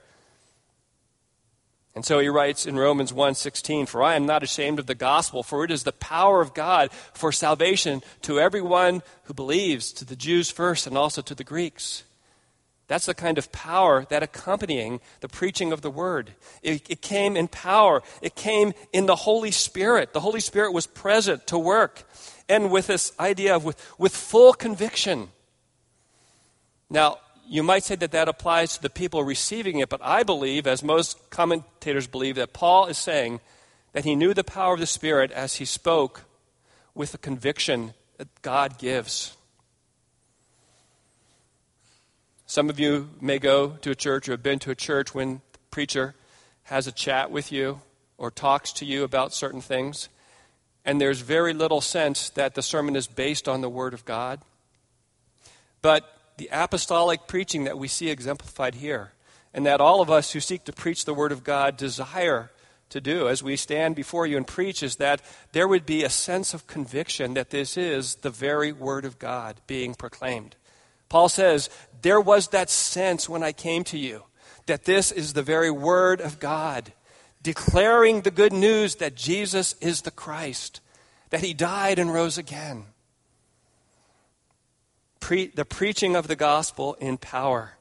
And 1.97 2.05
so 2.05 2.19
he 2.19 2.29
writes 2.29 2.67
in 2.67 2.79
Romans 2.79 3.13
1:16, 3.13 3.87
"For 3.87 4.03
I 4.03 4.17
am 4.17 4.27
not 4.27 4.43
ashamed 4.43 4.79
of 4.79 4.87
the 4.87 4.95
gospel, 4.95 5.43
for 5.43 5.65
it 5.65 5.71
is 5.71 5.85
the 5.85 5.93
power 5.93 6.43
of 6.43 6.53
God 6.53 6.91
for 7.15 7.33
salvation 7.33 8.03
to 8.23 8.39
everyone 8.39 9.03
who 9.25 9.35
believes, 9.35 9.93
to 9.95 10.05
the 10.05 10.15
Jews 10.15 10.51
first 10.51 10.87
and 10.87 10.99
also 10.99 11.23
to 11.23 11.35
the 11.35 11.43
Greeks." 11.43 12.05
That's 12.89 13.07
the 13.07 13.15
kind 13.15 13.37
of 13.37 13.51
power 13.51 14.07
that 14.11 14.23
accompanying 14.23 15.01
the 15.21 15.29
preaching 15.29 15.73
of 15.73 15.83
the 15.83 15.91
word. 15.91 16.33
It, 16.63 16.89
it, 16.89 17.03
came 17.03 17.37
in 17.37 17.49
power. 17.49 18.03
It 18.23 18.37
came 18.37 18.75
in 18.93 19.07
the 19.07 19.17
Holy 19.17 19.51
Spirit. 19.51 20.13
The 20.13 20.21
Holy 20.21 20.39
Spirit 20.39 20.73
was 20.73 20.87
present 20.87 21.49
to 21.49 21.59
work 21.59 22.05
and 22.49 22.71
with 22.71 22.87
this 22.87 23.13
idea 23.19 23.57
of 23.57 23.65
with, 23.65 23.95
with 23.99 24.15
full 24.15 24.53
conviction. 24.53 25.29
Now, 26.89 27.19
you 27.49 27.63
might 27.63 27.83
say 27.83 27.97
that 27.97 28.13
that 28.13 28.29
applies 28.29 28.77
to 28.77 28.83
the 28.83 28.91
people 28.91 29.25
receiving 29.25 29.79
it, 29.79 29.89
but 29.89 30.01
I 30.03 30.23
believe, 30.23 30.67
as 30.67 30.83
most 30.83 31.31
commentators 31.31 32.07
believe, 32.07 32.37
that 32.37 32.53
Paul 32.53 32.87
is 32.87 32.99
saying 32.99 33.41
that 33.93 34.05
he 34.05 34.17
knew 34.17 34.35
the 34.35 34.45
power 34.45 34.75
of 34.75 34.81
the 34.81 34.87
Spirit 34.87 35.31
as 35.33 35.57
he 35.57 35.65
spoke 35.65 36.25
with 36.95 37.13
the 37.13 37.19
conviction 37.19 37.95
that 38.19 38.29
God 38.43 38.79
gives. 38.79 39.36
Some 42.47 42.71
of 42.71 42.81
you 42.81 43.11
may 43.21 43.39
go 43.39 43.71
to 43.83 43.91
a 43.91 43.95
church 43.95 44.29
or 44.29 44.33
have 44.33 44.43
been 44.43 44.59
to 44.61 44.71
a 44.71 44.77
church 44.77 45.15
when 45.15 45.41
the 45.53 45.59
preacher 45.71 46.15
has 46.65 46.87
a 46.87 46.93
chat 46.93 47.31
with 47.31 47.53
you 47.53 47.81
or 48.19 48.31
talks 48.31 48.73
to 48.75 48.85
you 48.85 49.05
about 49.05 49.35
certain 49.35 49.61
things 49.61 50.09
and 50.87 51.01
there's 51.01 51.21
very 51.21 51.53
little 51.53 51.81
sense 51.81 52.31
that 52.31 52.55
the 52.55 52.63
sermon 52.63 52.95
is 52.95 53.09
based 53.09 53.49
on 53.49 53.61
the 53.61 53.69
Word 53.69 53.93
of 53.93 54.05
God. 54.05 54.41
But 55.83 56.09
the 56.37 56.49
apostolic 56.53 57.27
preaching 57.27 57.65
that 57.65 57.77
we 57.77 57.89
see 57.89 58.09
exemplified 58.09 58.77
here, 58.77 59.11
and 59.53 59.67
that 59.67 59.81
all 59.81 60.01
of 60.01 60.11
us 60.11 60.33
who 60.33 60.41
seek 60.41 60.65
to 60.65 60.73
preach 60.73 61.05
the 61.05 61.15
Word 61.15 61.33
of 61.33 61.43
God 61.43 61.77
desire 61.77 62.53
to 62.91 63.01
do 63.01 63.29
as 63.29 63.43
we 63.43 63.57
stand 63.57 63.97
before 63.97 64.29
you 64.29 64.37
and 64.37 64.47
preach, 64.47 64.81
is 64.81 64.97
that 64.97 65.21
there 65.51 65.67
would 65.67 65.87
be 65.87 66.05
a 66.05 66.11
sense 66.11 66.55
of 66.55 66.69
conviction 66.69 67.35
that 67.35 67.51
this 67.51 67.77
is 67.77 68.17
the 68.17 68.31
very 68.31 68.71
Word 68.71 69.05
of 69.05 69.19
God 69.19 69.57
being 69.67 69.93
proclaimed. 69.93 70.55
Paul 71.09 71.29
says, 71.29 71.71
There 72.03 72.21
was 72.21 72.49
that 72.49 72.71
sense 72.71 73.29
when 73.29 73.43
I 73.43 73.53
came 73.53 73.85
to 73.85 73.99
you 73.99 74.25
that 74.67 74.85
this 74.85 75.13
is 75.13 75.33
the 75.33 75.43
very 75.43 75.71
Word 75.71 76.21
of 76.21 76.41
God 76.41 76.93
declaring 77.47 78.23
the 78.23 78.31
good 78.33 78.53
news 78.53 78.97
that 78.97 79.15
Jesus 79.15 79.77
is 79.81 80.03
the 80.03 80.11
Christ, 80.11 80.81
that 81.31 81.43
he 81.43 81.55
died 81.55 81.97
and 81.97 82.13
rose 82.13 82.39
again. 82.39 82.87
Pre- 85.21 85.53
the 85.55 85.65
preaching 85.65 86.17
of 86.17 86.27
the 86.27 86.35
gospel 86.35 86.95
in 86.95 87.19
power. 87.19 87.75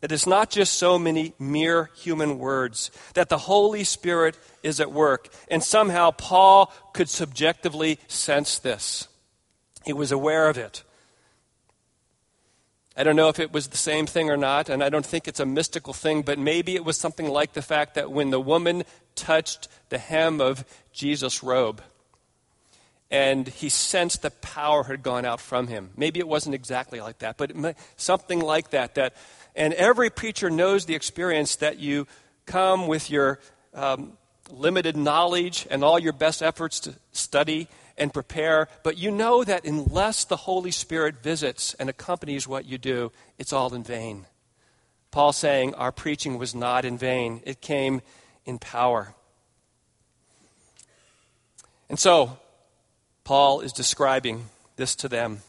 That 0.00 0.12
it's 0.12 0.26
not 0.26 0.48
just 0.48 0.78
so 0.78 0.98
many 0.98 1.34
mere 1.38 1.90
human 1.94 2.38
words, 2.38 2.90
that 3.12 3.28
the 3.28 3.36
Holy 3.36 3.84
Spirit 3.84 4.38
is 4.62 4.80
at 4.80 4.90
work. 4.90 5.28
And 5.48 5.62
somehow 5.62 6.10
Paul 6.10 6.72
could 6.94 7.10
subjectively 7.10 7.98
sense 8.08 8.58
this. 8.58 9.08
He 9.84 9.92
was 9.92 10.10
aware 10.10 10.48
of 10.48 10.56
it. 10.56 10.84
I 12.96 13.04
don't 13.04 13.16
know 13.16 13.28
if 13.28 13.40
it 13.40 13.52
was 13.52 13.68
the 13.68 13.76
same 13.76 14.06
thing 14.06 14.30
or 14.30 14.36
not, 14.36 14.68
and 14.68 14.84
I 14.84 14.90
don't 14.90 15.06
think 15.06 15.26
it's 15.26 15.40
a 15.40 15.46
mystical 15.46 15.92
thing, 15.92 16.22
but 16.22 16.38
maybe 16.38 16.74
it 16.74 16.84
was 16.84 16.98
something 16.98 17.28
like 17.28 17.54
the 17.54 17.62
fact 17.62 17.94
that 17.94 18.10
when 18.10 18.30
the 18.30 18.40
woman 18.40 18.84
touched 19.14 19.68
the 19.88 19.98
hem 19.98 20.40
of 20.40 20.64
Jesus' 20.92 21.42
robe, 21.42 21.82
and 23.10 23.46
he 23.46 23.68
sensed 23.68 24.22
the 24.22 24.30
power 24.30 24.84
had 24.84 25.02
gone 25.02 25.26
out 25.26 25.40
from 25.40 25.66
him. 25.66 25.90
Maybe 25.96 26.18
it 26.18 26.26
wasn't 26.26 26.54
exactly 26.54 27.00
like 27.00 27.18
that, 27.18 27.36
but 27.36 27.52
something 27.96 28.40
like 28.40 28.70
that. 28.70 28.94
That, 28.94 29.14
and 29.54 29.74
every 29.74 30.08
preacher 30.08 30.48
knows 30.48 30.86
the 30.86 30.94
experience 30.94 31.56
that 31.56 31.78
you 31.78 32.06
come 32.46 32.88
with 32.88 33.10
your 33.10 33.38
um, 33.74 34.14
limited 34.50 34.96
knowledge 34.96 35.66
and 35.70 35.84
all 35.84 35.98
your 35.98 36.14
best 36.14 36.42
efforts 36.42 36.80
to 36.80 36.94
study 37.12 37.68
and 37.96 38.12
prepare, 38.12 38.68
but 38.82 38.98
you 38.98 39.10
know 39.10 39.44
that 39.44 39.64
unless 39.64 40.24
the 40.24 40.36
Holy 40.36 40.70
Spirit 40.70 41.22
visits 41.22 41.74
and 41.74 41.88
accompanies 41.88 42.48
what 42.48 42.66
you 42.66 42.78
do, 42.78 43.12
it's 43.38 43.52
all 43.52 43.74
in 43.74 43.82
vain. 43.82 44.26
Paul 45.10 45.32
saying 45.32 45.74
our 45.74 45.92
preaching 45.92 46.38
was 46.38 46.54
not 46.54 46.84
in 46.84 46.96
vain, 46.96 47.42
it 47.44 47.60
came 47.60 48.00
in 48.44 48.58
power. 48.58 49.14
And 51.88 51.98
so, 51.98 52.38
Paul 53.24 53.60
is 53.60 53.72
describing 53.72 54.46
this 54.76 54.96
to 54.96 55.08
them. 55.08 55.42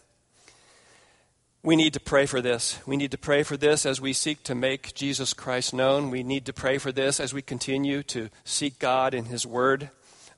We 1.64 1.78
need 1.78 1.94
to 1.94 2.02
pray 2.02 2.26
for 2.26 2.42
this. 2.42 2.80
We 2.86 2.98
need 2.98 3.12
to 3.12 3.18
pray 3.18 3.44
for 3.44 3.56
this 3.56 3.86
as 3.86 4.02
we 4.02 4.12
seek 4.12 4.44
to 4.44 4.54
make 4.54 4.94
Jesus 4.94 5.34
Christ 5.34 5.74
known. 5.74 6.12
We 6.12 6.22
need 6.22 6.46
to 6.48 6.54
pray 6.54 6.78
for 6.78 6.92
this 6.92 7.22
as 7.22 7.34
we 7.34 7.42
continue 7.42 8.04
to 8.04 8.30
seek 8.44 8.80
God 8.80 9.14
in 9.14 9.26
His 9.26 9.46
Word. 9.46 9.90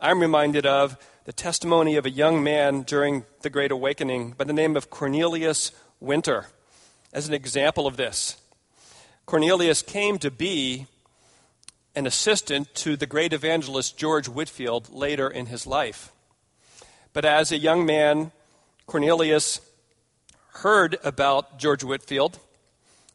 I'm 0.01 0.19
reminded 0.19 0.65
of 0.65 0.97
the 1.23 1.31
testimony 1.31 1.95
of 1.95 2.05
a 2.05 2.09
young 2.09 2.43
man 2.43 2.81
during 2.81 3.23
the 3.41 3.49
Great 3.49 3.71
Awakening 3.71 4.31
by 4.31 4.43
the 4.43 4.51
name 4.51 4.75
of 4.75 4.89
Cornelius 4.89 5.71
Winter 6.01 6.47
as 7.13 7.29
an 7.29 7.33
example 7.33 7.87
of 7.87 7.95
this. 7.95 8.35
Cornelius 9.25 9.81
came 9.81 10.17
to 10.19 10.29
be 10.29 10.87
an 11.95 12.05
assistant 12.05 12.75
to 12.75 12.97
the 12.97 13.05
great 13.05 13.31
evangelist 13.31 13.97
George 13.97 14.27
Whitefield 14.27 14.89
later 14.89 15.29
in 15.29 15.45
his 15.45 15.65
life. 15.65 16.11
But 17.13 17.23
as 17.23 17.53
a 17.53 17.57
young 17.57 17.85
man, 17.85 18.33
Cornelius 18.87 19.61
heard 20.55 20.97
about 21.05 21.57
George 21.57 21.85
Whitefield. 21.85 22.37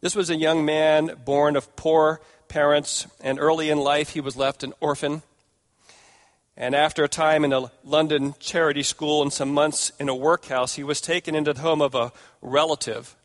This 0.01 0.17
was 0.17 0.31
a 0.31 0.37
young 0.37 0.65
man 0.65 1.19
born 1.27 1.57
of 1.57 1.77
poor 1.77 2.23
parents, 2.49 3.07
and 3.21 3.39
early 3.39 3.69
in 3.69 3.79
life 3.79 4.11
he 4.11 4.21
was 4.23 4.35
left 4.35 4.65
an 4.65 4.73
orphan. 4.81 5.23
And 6.61 6.75
after 6.75 7.03
a 7.03 7.09
time 7.09 7.43
in 7.47 7.55
a 7.55 7.71
London 7.85 8.35
charity 8.39 8.83
school 8.83 9.23
and 9.23 9.33
some 9.33 9.55
months 9.55 9.93
in 9.99 10.11
a 10.11 10.15
workhouse, 10.15 10.75
he 10.75 10.85
was 10.85 11.01
taken 11.01 11.35
into 11.35 11.55
the 11.55 11.63
home 11.63 11.81
of 11.81 11.95
a 11.95 12.13
relative 12.43 13.17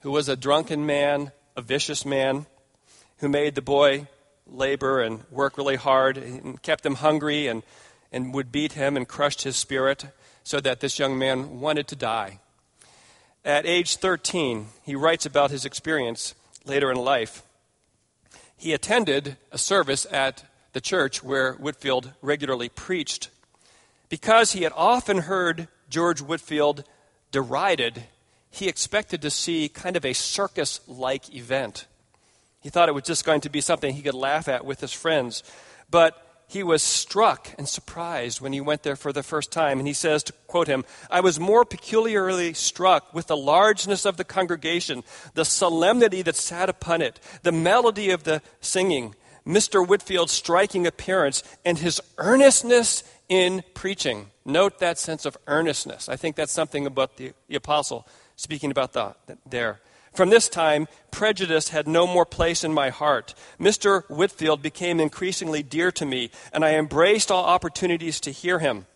who 0.00 0.10
was 0.10 0.26
a 0.26 0.36
drunken 0.36 0.86
man, 0.86 1.32
a 1.54 1.60
vicious 1.60 2.06
man, 2.06 2.46
who 3.18 3.28
made 3.28 3.56
the 3.56 3.60
boy 3.60 4.06
labor 4.46 5.02
and 5.02 5.20
work 5.30 5.58
really 5.58 5.76
hard 5.76 6.16
and 6.16 6.62
kept 6.62 6.86
him 6.86 6.94
hungry 6.94 7.46
and, 7.46 7.62
and 8.10 8.32
would 8.32 8.50
beat 8.50 8.72
him 8.72 8.96
and 8.96 9.06
crushed 9.06 9.42
his 9.42 9.54
spirit 9.54 10.06
so 10.42 10.58
that 10.58 10.80
this 10.80 10.98
young 10.98 11.18
man 11.18 11.60
wanted 11.60 11.86
to 11.88 11.94
die. 11.94 12.38
At 13.44 13.66
age 13.66 13.96
13, 13.96 14.68
he 14.82 14.96
writes 14.96 15.26
about 15.26 15.50
his 15.50 15.66
experience 15.66 16.34
later 16.64 16.90
in 16.90 16.96
life. 16.96 17.42
He 18.56 18.72
attended 18.72 19.36
a 19.50 19.58
service 19.58 20.06
at 20.10 20.44
the 20.72 20.80
church 20.80 21.22
where 21.22 21.54
Whitefield 21.54 22.12
regularly 22.22 22.68
preached. 22.68 23.30
Because 24.08 24.52
he 24.52 24.62
had 24.62 24.72
often 24.74 25.18
heard 25.18 25.68
George 25.88 26.20
Whitefield 26.20 26.84
derided, 27.30 28.04
he 28.50 28.68
expected 28.68 29.22
to 29.22 29.30
see 29.30 29.68
kind 29.68 29.96
of 29.96 30.04
a 30.04 30.12
circus 30.12 30.80
like 30.86 31.34
event. 31.34 31.86
He 32.60 32.70
thought 32.70 32.88
it 32.88 32.94
was 32.94 33.04
just 33.04 33.24
going 33.24 33.40
to 33.42 33.50
be 33.50 33.60
something 33.60 33.94
he 33.94 34.02
could 34.02 34.14
laugh 34.14 34.48
at 34.48 34.64
with 34.64 34.80
his 34.80 34.92
friends. 34.92 35.42
But 35.90 36.16
he 36.46 36.62
was 36.62 36.82
struck 36.82 37.48
and 37.56 37.66
surprised 37.66 38.42
when 38.42 38.52
he 38.52 38.60
went 38.60 38.82
there 38.82 38.94
for 38.94 39.12
the 39.12 39.22
first 39.22 39.50
time. 39.50 39.78
And 39.78 39.88
he 39.88 39.94
says, 39.94 40.22
to 40.24 40.34
quote 40.46 40.68
him, 40.68 40.84
I 41.10 41.20
was 41.20 41.40
more 41.40 41.64
peculiarly 41.64 42.52
struck 42.52 43.14
with 43.14 43.26
the 43.26 43.36
largeness 43.36 44.04
of 44.04 44.18
the 44.18 44.24
congregation, 44.24 45.02
the 45.32 45.46
solemnity 45.46 46.20
that 46.20 46.36
sat 46.36 46.68
upon 46.68 47.00
it, 47.00 47.18
the 47.42 47.52
melody 47.52 48.10
of 48.10 48.24
the 48.24 48.42
singing, 48.60 49.14
Mr. 49.46 49.86
Whitefield's 49.86 50.32
striking 50.32 50.86
appearance, 50.86 51.42
and 51.64 51.78
his 51.78 52.00
earnestness 52.18 53.04
in 53.28 53.62
preaching. 53.74 54.30
Note 54.44 54.78
that 54.78 54.98
sense 54.98 55.24
of 55.24 55.36
earnestness. 55.46 56.08
I 56.08 56.16
think 56.16 56.36
that's 56.36 56.52
something 56.52 56.86
about 56.86 57.16
the, 57.16 57.32
the 57.48 57.56
apostle 57.56 58.06
speaking 58.36 58.70
about 58.70 58.92
the, 58.92 59.14
there. 59.48 59.80
From 60.12 60.28
this 60.28 60.48
time, 60.48 60.88
prejudice 61.10 61.70
had 61.70 61.88
no 61.88 62.06
more 62.06 62.26
place 62.26 62.64
in 62.64 62.74
my 62.74 62.90
heart. 62.90 63.34
Mr. 63.58 64.08
Whitefield 64.10 64.60
became 64.60 65.00
increasingly 65.00 65.62
dear 65.62 65.90
to 65.92 66.04
me, 66.04 66.30
and 66.52 66.64
I 66.64 66.74
embraced 66.74 67.30
all 67.30 67.44
opportunities 67.44 68.20
to 68.20 68.30
hear 68.30 68.58
him. 68.58 68.86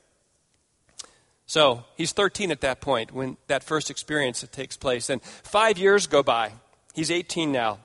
So 1.47 1.85
he's 1.97 2.13
13 2.13 2.51
at 2.51 2.61
that 2.61 2.81
point 2.81 3.13
when 3.13 3.37
that 3.47 3.63
first 3.63 3.91
experience 3.91 4.45
takes 4.53 4.77
place. 4.77 5.09
And 5.09 5.23
five 5.23 5.79
years 5.79 6.07
go 6.07 6.23
by. 6.23 6.53
He's 6.93 7.11
18 7.11 7.53
now. 7.53 7.79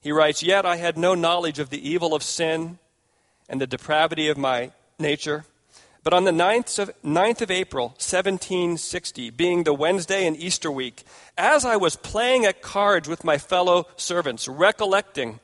He 0.00 0.12
writes, 0.12 0.42
Yet 0.42 0.64
I 0.64 0.76
had 0.76 0.96
no 0.96 1.14
knowledge 1.14 1.58
of 1.58 1.70
the 1.70 1.88
evil 1.88 2.14
of 2.14 2.22
sin 2.22 2.78
and 3.48 3.60
the 3.60 3.66
depravity 3.66 4.28
of 4.28 4.38
my 4.38 4.72
nature. 4.98 5.44
But 6.02 6.14
on 6.14 6.24
the 6.24 6.30
9th 6.30 6.78
of, 6.78 7.02
9th 7.02 7.42
of 7.42 7.50
April, 7.50 7.88
1760, 7.88 9.30
being 9.30 9.64
the 9.64 9.74
Wednesday 9.74 10.26
in 10.26 10.34
Easter 10.34 10.70
week, 10.70 11.04
as 11.36 11.64
I 11.66 11.76
was 11.76 11.96
playing 11.96 12.46
at 12.46 12.62
cards 12.62 13.08
with 13.08 13.24
my 13.24 13.36
fellow 13.36 13.86
servants, 13.96 14.48
recollecting 14.48 15.40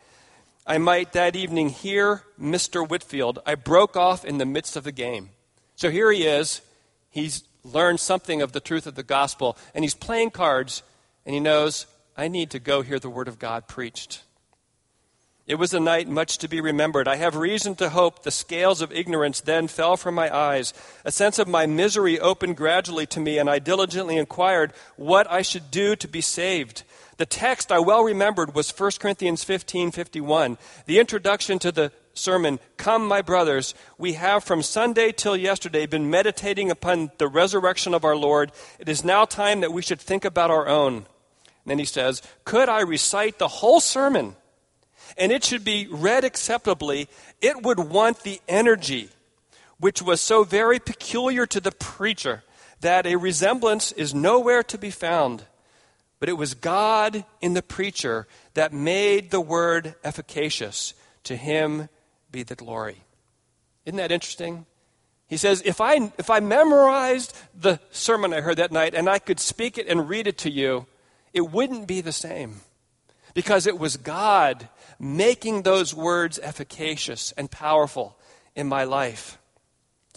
I 0.66 0.78
might 0.78 1.12
that 1.12 1.36
evening 1.36 1.68
hear 1.68 2.24
Mr. 2.40 2.88
Whitefield, 2.88 3.38
I 3.46 3.54
broke 3.54 3.96
off 3.96 4.24
in 4.24 4.38
the 4.38 4.46
midst 4.46 4.76
of 4.76 4.84
the 4.84 4.92
game. 4.92 5.30
So 5.76 5.90
here 5.90 6.10
he 6.10 6.26
is. 6.26 6.60
He's 7.10 7.44
learned 7.62 8.00
something 8.00 8.42
of 8.42 8.52
the 8.52 8.60
truth 8.60 8.86
of 8.86 8.94
the 8.94 9.02
gospel, 9.02 9.56
and 9.74 9.84
he's 9.84 9.94
playing 9.94 10.30
cards, 10.30 10.82
and 11.24 11.34
he 11.34 11.40
knows, 11.40 11.86
I 12.16 12.28
need 12.28 12.50
to 12.50 12.58
go 12.58 12.82
hear 12.82 12.98
the 12.98 13.10
word 13.10 13.28
of 13.28 13.38
God 13.38 13.68
preached. 13.68 14.22
It 15.46 15.60
was 15.60 15.72
a 15.72 15.78
night 15.78 16.08
much 16.08 16.38
to 16.38 16.48
be 16.48 16.60
remembered. 16.60 17.06
I 17.06 17.16
have 17.16 17.36
reason 17.36 17.76
to 17.76 17.90
hope 17.90 18.22
the 18.22 18.32
scales 18.32 18.82
of 18.82 18.90
ignorance 18.90 19.40
then 19.40 19.68
fell 19.68 19.96
from 19.96 20.16
my 20.16 20.34
eyes. 20.34 20.74
A 21.04 21.12
sense 21.12 21.38
of 21.38 21.46
my 21.46 21.66
misery 21.66 22.18
opened 22.18 22.56
gradually 22.56 23.06
to 23.06 23.20
me, 23.20 23.38
and 23.38 23.48
I 23.48 23.60
diligently 23.60 24.16
inquired 24.16 24.72
what 24.96 25.30
I 25.30 25.42
should 25.42 25.70
do 25.70 25.94
to 25.94 26.08
be 26.08 26.20
saved. 26.20 26.82
The 27.18 27.26
text 27.26 27.70
I 27.70 27.78
well 27.78 28.02
remembered 28.02 28.56
was 28.56 28.76
1 28.76 28.92
Corinthians 28.98 29.44
15 29.44 29.92
51. 29.92 30.58
The 30.86 30.98
introduction 30.98 31.60
to 31.60 31.70
the 31.70 31.92
sermon, 32.12 32.58
Come, 32.76 33.06
my 33.06 33.22
brothers, 33.22 33.72
we 33.98 34.14
have 34.14 34.42
from 34.42 34.62
Sunday 34.62 35.12
till 35.12 35.36
yesterday 35.36 35.86
been 35.86 36.10
meditating 36.10 36.72
upon 36.72 37.12
the 37.18 37.28
resurrection 37.28 37.94
of 37.94 38.04
our 38.04 38.16
Lord. 38.16 38.50
It 38.80 38.88
is 38.88 39.04
now 39.04 39.24
time 39.24 39.60
that 39.60 39.72
we 39.72 39.82
should 39.82 40.00
think 40.00 40.24
about 40.24 40.50
our 40.50 40.66
own. 40.66 40.94
And 40.94 41.06
then 41.66 41.78
he 41.78 41.84
says, 41.84 42.20
Could 42.44 42.68
I 42.68 42.80
recite 42.80 43.38
the 43.38 43.48
whole 43.48 43.78
sermon? 43.78 44.34
And 45.16 45.32
it 45.32 45.44
should 45.44 45.64
be 45.64 45.86
read 45.90 46.24
acceptably, 46.24 47.08
it 47.40 47.62
would 47.62 47.78
want 47.78 48.22
the 48.22 48.40
energy 48.48 49.10
which 49.78 50.00
was 50.02 50.20
so 50.20 50.44
very 50.44 50.78
peculiar 50.78 51.46
to 51.46 51.60
the 51.60 51.72
preacher 51.72 52.42
that 52.80 53.06
a 53.06 53.16
resemblance 53.16 53.92
is 53.92 54.14
nowhere 54.14 54.62
to 54.62 54.78
be 54.78 54.90
found. 54.90 55.44
But 56.18 56.28
it 56.28 56.34
was 56.38 56.54
God 56.54 57.24
in 57.40 57.54
the 57.54 57.62
preacher 57.62 58.26
that 58.54 58.72
made 58.72 59.30
the 59.30 59.40
word 59.40 59.94
efficacious. 60.02 60.94
To 61.24 61.36
him 61.36 61.88
be 62.30 62.42
the 62.42 62.54
glory. 62.54 63.02
Isn't 63.84 63.96
that 63.96 64.12
interesting? 64.12 64.64
He 65.26 65.36
says, 65.36 65.60
if 65.64 65.80
I, 65.80 66.12
if 66.18 66.30
I 66.30 66.38
memorized 66.40 67.36
the 67.52 67.80
sermon 67.90 68.32
I 68.32 68.40
heard 68.40 68.58
that 68.58 68.70
night 68.70 68.94
and 68.94 69.08
I 69.08 69.18
could 69.18 69.40
speak 69.40 69.76
it 69.76 69.88
and 69.88 70.08
read 70.08 70.28
it 70.28 70.38
to 70.38 70.50
you, 70.50 70.86
it 71.32 71.50
wouldn't 71.50 71.88
be 71.88 72.00
the 72.00 72.12
same. 72.12 72.60
Because 73.36 73.66
it 73.66 73.78
was 73.78 73.98
God 73.98 74.70
making 74.98 75.60
those 75.60 75.92
words 75.94 76.38
efficacious 76.42 77.32
and 77.32 77.50
powerful 77.50 78.16
in 78.54 78.66
my 78.66 78.84
life. 78.84 79.36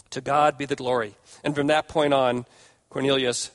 To 0.08 0.22
God 0.22 0.56
be 0.56 0.64
the 0.64 0.74
glory. 0.74 1.16
And 1.44 1.54
from 1.54 1.66
that 1.66 1.86
point 1.86 2.14
on, 2.14 2.46
Cornelius 2.88 3.50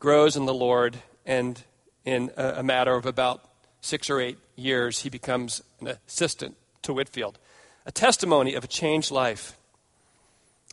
grows 0.00 0.36
in 0.36 0.44
the 0.44 0.52
Lord, 0.52 0.98
and 1.24 1.64
in 2.04 2.30
a, 2.36 2.62
matter 2.62 2.94
of 2.94 3.06
about 3.06 3.42
six 3.80 4.10
or 4.10 4.20
eight 4.20 4.36
years, 4.54 5.00
he 5.00 5.08
becomes 5.08 5.62
an 5.80 5.96
assistant 6.06 6.54
to 6.82 6.92
Whitefield. 6.92 7.38
A 7.86 7.92
testimony 7.92 8.52
of 8.52 8.64
a 8.64 8.68
changed 8.68 9.10
life. 9.10 9.56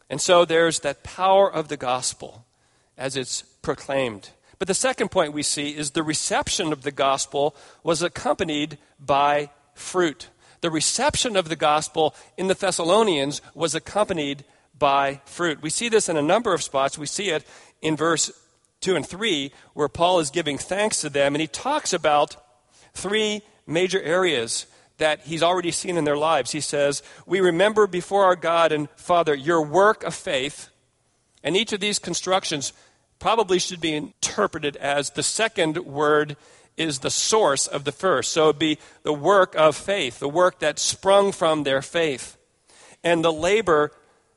And 0.10 0.20
so 0.20 0.44
there's 0.44 0.80
that 0.80 1.02
power 1.02 1.50
of 1.50 1.70
the 1.70 1.78
gospel 1.78 2.46
as 2.98 3.16
it's 3.16 3.44
proclaimed. 3.62 4.32
But 4.64 4.70
the 4.70 4.76
second 4.76 5.12
point 5.12 5.34
we 5.34 5.44
see 5.44 5.76
is 5.76 5.92
the 5.92 6.04
reception 6.04 6.72
of 6.72 6.84
the 6.84 6.92
gospel 6.94 7.54
was 7.84 8.02
accompanied 8.02 8.78
by 8.98 9.50
fruit. 9.74 10.30
The 10.62 10.72
reception 10.72 11.36
of 11.36 11.50
the 11.50 11.58
gospel 11.58 12.16
in 12.38 12.48
the 12.48 12.54
Thessalonians 12.54 13.42
was 13.54 13.76
accompanied 13.76 14.46
by 14.80 15.20
fruit. 15.26 15.62
We 15.62 15.70
see 15.70 15.90
this 15.90 16.08
in 16.08 16.16
a 16.16 16.22
number 16.22 16.54
of 16.54 16.64
spots. 16.64 16.98
We 16.98 17.08
see 17.08 17.30
it 17.30 17.46
in 17.82 17.98
verse 17.98 18.32
2 18.80 18.96
and 18.96 19.06
3, 19.06 19.52
where 19.74 19.90
Paul 19.90 20.20
is 20.22 20.30
giving 20.30 20.58
thanks 20.58 21.02
to 21.02 21.10
them, 21.10 21.36
and 21.36 21.42
he 21.42 21.48
talks 21.48 21.92
about 21.92 22.38
three 22.94 23.42
major 23.68 24.02
areas 24.02 24.66
that 24.98 25.24
he's 25.24 25.44
already 25.44 25.72
seen 25.72 25.98
in 25.98 26.06
their 26.06 26.16
lives. 26.16 26.52
He 26.52 26.62
says, 26.62 27.04
We 27.26 27.42
remember 27.42 27.86
before 27.86 28.24
our 28.24 28.38
God 28.38 28.72
and 28.72 28.90
Father 28.92 29.36
your 29.36 29.62
work 29.62 30.06
of 30.06 30.16
faith. 30.16 30.70
And 31.44 31.58
each 31.58 31.74
of 31.74 31.82
these 31.82 32.00
constructions 32.00 32.72
probably 33.20 33.60
should 33.60 33.82
be 33.82 33.94
interpreted 33.94 34.76
as 34.78 35.12
the 35.12 35.24
second 35.24 35.78
word 35.78 36.36
is 36.76 37.00
the 37.00 37.12
source 37.12 37.68
of 37.68 37.84
the 37.84 37.92
first. 37.92 38.32
So 38.32 38.50
it'd 38.50 38.60
be 38.60 38.80
the 39.04 39.14
work 39.14 39.56
of 39.56 39.76
faith, 39.76 40.20
the 40.20 40.30
work 40.30 40.60
that 40.60 40.80
sprung 40.80 41.32
from 41.32 41.64
their 41.64 41.82
faith, 41.82 42.38
and 43.04 43.24
the 43.24 43.34
labor 43.34 43.92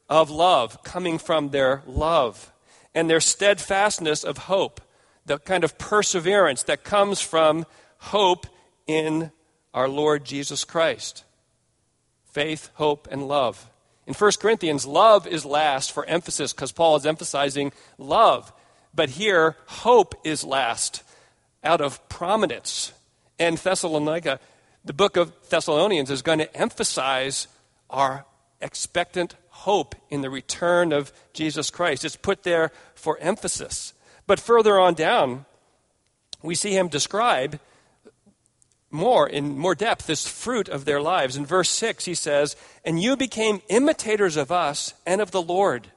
of 0.08 0.30
love 0.30 0.82
coming 0.82 1.18
from 1.18 1.50
their 1.50 1.82
love, 1.86 2.52
and 2.94 3.08
their 3.08 3.20
steadfastness 3.20 4.24
of 4.24 4.38
hope, 4.38 4.80
the 5.24 5.38
kind 5.38 5.64
of 5.64 5.78
perseverance 5.78 6.62
that 6.64 6.84
comes 6.84 7.20
from 7.20 7.66
hope 7.98 8.46
in 8.86 9.32
our 9.74 9.88
Lord 9.88 10.24
Jesus 10.24 10.64
Christ. 10.64 11.24
Faith, 12.24 12.70
hope, 12.74 13.08
and 13.10 13.26
love. 13.26 13.70
In 14.06 14.14
1 14.14 14.32
Corinthians, 14.40 14.86
love 14.86 15.26
is 15.26 15.44
last 15.44 15.90
for 15.90 16.04
emphasis 16.06 16.52
because 16.52 16.70
Paul 16.70 16.96
is 16.96 17.06
emphasizing 17.06 17.72
love. 17.98 18.52
But 18.96 19.10
here, 19.10 19.56
hope 19.66 20.14
is 20.24 20.42
last 20.42 21.02
out 21.62 21.82
of 21.82 22.08
prominence. 22.08 22.92
And 23.38 23.58
Thessalonica, 23.58 24.40
the 24.84 24.94
book 24.94 25.18
of 25.18 25.32
Thessalonians, 25.50 26.10
is 26.10 26.22
going 26.22 26.38
to 26.38 26.56
emphasize 26.56 27.46
our 27.90 28.24
expectant 28.60 29.36
hope 29.50 29.94
in 30.08 30.22
the 30.22 30.30
return 30.30 30.92
of 30.92 31.12
Jesus 31.34 31.70
Christ. 31.70 32.06
It's 32.06 32.16
put 32.16 32.42
there 32.42 32.72
for 32.94 33.18
emphasis. 33.18 33.92
But 34.26 34.40
further 34.40 34.80
on 34.80 34.94
down, 34.94 35.44
we 36.42 36.54
see 36.54 36.74
him 36.74 36.88
describe 36.88 37.60
more 38.90 39.28
in 39.28 39.58
more 39.58 39.74
depth 39.74 40.06
this 40.06 40.26
fruit 40.26 40.68
of 40.68 40.86
their 40.86 41.02
lives. 41.02 41.36
In 41.36 41.44
verse 41.44 41.68
6, 41.68 42.06
he 42.06 42.14
says, 42.14 42.56
And 42.82 43.02
you 43.02 43.14
became 43.16 43.60
imitators 43.68 44.36
of 44.38 44.50
us 44.50 44.94
and 45.04 45.20
of 45.20 45.32
the 45.32 45.42
Lord. 45.42 45.88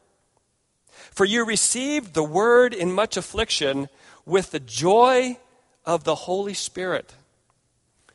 For 1.11 1.25
you 1.25 1.45
received 1.45 2.13
the 2.13 2.23
word 2.23 2.73
in 2.73 2.91
much 2.91 3.17
affliction 3.17 3.89
with 4.25 4.51
the 4.51 4.59
joy 4.59 5.37
of 5.85 6.03
the 6.03 6.15
Holy 6.15 6.53
Spirit. 6.53 7.13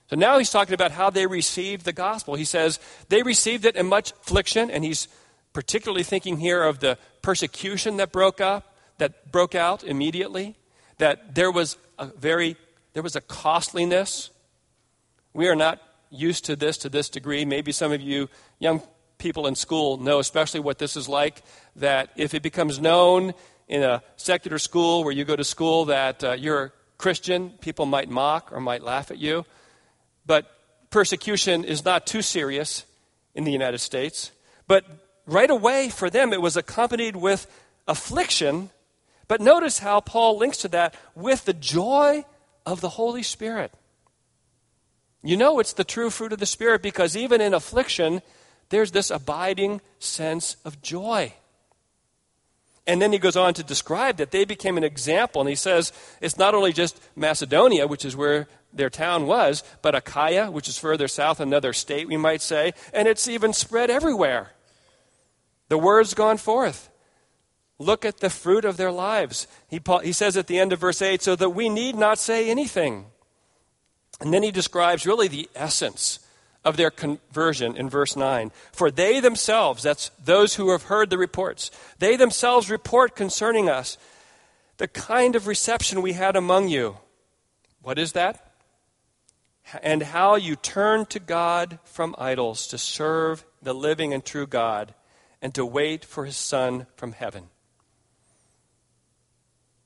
So 0.09 0.17
now 0.17 0.39
he's 0.39 0.51
talking 0.51 0.75
about 0.75 0.93
how 0.93 1.11
they 1.11 1.27
received 1.27 1.85
the 1.85 1.93
gospel. 1.93 2.35
He 2.35 2.45
says 2.45 2.79
they 3.09 3.23
received 3.23 3.65
it 3.65 3.77
in 3.77 3.87
much 3.87 4.13
affliction, 4.13 4.71
and 4.71 4.85
he's 4.85 5.09
particularly 5.53 6.03
thinking 6.03 6.39
here 6.39 6.63
of 6.63 6.81
the 6.81 6.99
persecution 7.23 7.97
that 7.97 8.13
broke 8.13 8.41
up, 8.41 8.77
that 8.99 9.33
broke 9.33 9.55
out 9.55 9.83
immediately, 9.83 10.57
that 10.99 11.35
there 11.35 11.51
was 11.51 11.77
a 11.99 12.07
very 12.07 12.57
there 12.93 13.03
was 13.03 13.17
a 13.17 13.21
costliness. 13.21 14.31
We 15.33 15.49
are 15.49 15.57
not 15.57 15.81
used 16.11 16.45
to 16.45 16.55
this 16.55 16.79
to 16.79 16.89
this 16.89 17.09
degree. 17.09 17.45
Maybe 17.45 17.73
some 17.73 17.91
of 17.91 18.01
you 18.01 18.29
young 18.61 18.83
people 19.25 19.47
in 19.47 19.55
school 19.55 19.97
know 19.97 20.19
especially 20.19 20.61
what 20.61 20.77
this 20.77 20.99
is 20.99 21.09
like 21.09 21.43
that 21.77 22.11
if 22.15 22.35
it 22.35 22.43
becomes 22.43 22.79
known 22.79 23.33
in 23.69 23.83
a 23.83 24.03
secular 24.17 24.59
school 24.59 25.03
where 25.03 25.15
you 25.15 25.25
go 25.25 25.35
to 25.35 25.43
school 25.43 25.87
that 25.87 26.23
uh, 26.23 26.33
you're 26.33 26.65
a 26.65 26.73
Christian, 26.99 27.49
people 27.63 27.87
might 27.87 28.11
mock 28.11 28.53
or 28.53 28.61
might 28.61 28.83
laugh 28.83 29.11
at 29.11 29.17
you. 29.17 29.47
But 30.27 30.45
persecution 30.91 31.65
is 31.65 31.87
not 31.87 32.07
too 32.07 32.21
serious 32.21 32.85
in 33.35 33.45
the 33.45 33.51
United 33.51 33.79
States. 33.79 34.31
But 34.69 34.85
right 35.25 35.49
away 35.49 35.89
for 35.89 36.11
them, 36.11 36.35
it 36.35 36.43
was 36.43 36.59
accompanied 36.59 37.17
with 37.17 37.47
affliction. 37.89 38.69
But 39.27 39.41
notice 39.41 39.79
how 39.79 40.01
Paul 40.01 40.37
links 40.37 40.59
to 40.59 40.69
that 40.69 40.95
with 41.15 41.47
the 41.47 41.55
joy 41.55 42.27
of 42.67 42.83
the 42.83 42.91
Holy 42.91 43.23
Spirit. 43.23 43.73
You 45.23 45.39
know 45.39 45.61
it's 45.61 45.73
the 45.73 45.83
true 45.83 46.11
fruit 46.11 46.35
of 46.35 46.41
the 46.41 46.45
Spirit 46.45 46.83
because 46.83 47.17
even 47.17 47.41
in 47.41 47.55
affliction, 47.55 48.21
there's 48.75 48.91
this 48.91 49.11
abiding 49.11 49.81
sense 50.01 50.57
of 50.65 50.83
joy. 50.83 51.33
And 52.87 53.01
then 53.01 53.13
he 53.13 53.19
goes 53.19 53.37
on 53.37 53.55
to 53.55 53.63
describe 53.63 54.17
that 54.17 54.33
they 54.33 54.45
became 54.45 54.77
an 54.77 54.85
example. 54.85 55.41
And 55.41 55.49
he 55.49 55.55
says 55.55 55.93
it's 56.21 56.37
not 56.37 56.55
only 56.55 56.73
just 56.73 57.01
Macedonia, 57.17 57.87
which 57.87 58.05
is 58.05 58.17
where 58.17 58.49
their 58.73 58.91
town 58.91 59.27
was, 59.27 59.63
but 59.81 59.95
Achaia, 59.95 60.51
which 60.51 60.69
is 60.69 60.77
further 60.77 61.07
south, 61.07 61.39
another 61.39 61.73
state, 61.73 62.09
we 62.09 62.17
might 62.17 62.43
say, 62.43 62.73
and 62.93 63.07
it's 63.07 63.29
even 63.29 63.53
spread 63.53 63.91
everywhere. 63.91 64.51
The 65.69 65.79
word's 65.79 66.13
gone 66.13 66.37
forth. 66.37 66.91
Look 67.79 68.05
at 68.05 68.19
the 68.19 68.31
fruit 68.31 68.65
of 68.65 68.77
their 68.77 68.93
lives. 68.93 69.47
He, 69.69 69.81
he 70.03 70.13
says 70.13 70.37
at 70.37 70.49
the 70.49 70.59
end 70.59 70.73
of 70.73 70.81
verse 70.81 71.01
8, 71.01 71.23
so 71.23 71.37
that 71.37 71.51
we 71.51 71.69
need 71.69 71.95
not 71.95 72.19
say 72.19 72.51
anything. 72.51 73.07
And 74.21 74.35
then 74.35 74.43
he 74.43 74.51
describes 74.51 75.07
really 75.07 75.29
the 75.29 75.49
essence 75.55 76.19
of 76.65 76.77
their 76.77 76.91
conversion 76.91 77.77
in 77.77 77.91
verse 77.91 78.17
9. 78.17 78.51
For 78.73 78.91
they 78.91 79.21
themselves, 79.21 79.83
that's 79.83 80.11
those 80.23 80.55
who 80.55 80.71
have 80.71 80.85
heard 80.85 81.11
the 81.11 81.19
reports, 81.19 81.71
they 81.99 82.17
themselves 82.17 82.71
report 82.71 83.15
concerning 83.15 83.69
us 83.69 83.99
the 84.77 84.89
kind 84.89 85.37
of 85.37 85.47
reception 85.47 86.03
we 86.03 86.15
had 86.15 86.37
among 86.37 86.69
you. 86.69 86.97
What 87.83 87.99
is 87.99 88.13
that? 88.13 88.53
And 89.83 90.03
how 90.03 90.37
you 90.37 90.57
turned 90.57 91.11
to 91.11 91.21
God 91.21 91.79
from 91.85 92.15
idols 92.19 92.67
to 92.69 92.79
serve 92.79 93.45
the 93.63 93.75
living 93.75 94.13
and 94.13 94.25
true 94.25 94.47
God 94.47 94.95
and 95.41 95.55
to 95.55 95.65
wait 95.65 96.05
for 96.05 96.25
his 96.25 96.37
Son 96.37 96.87
from 96.97 97.13
heaven. 97.13 97.45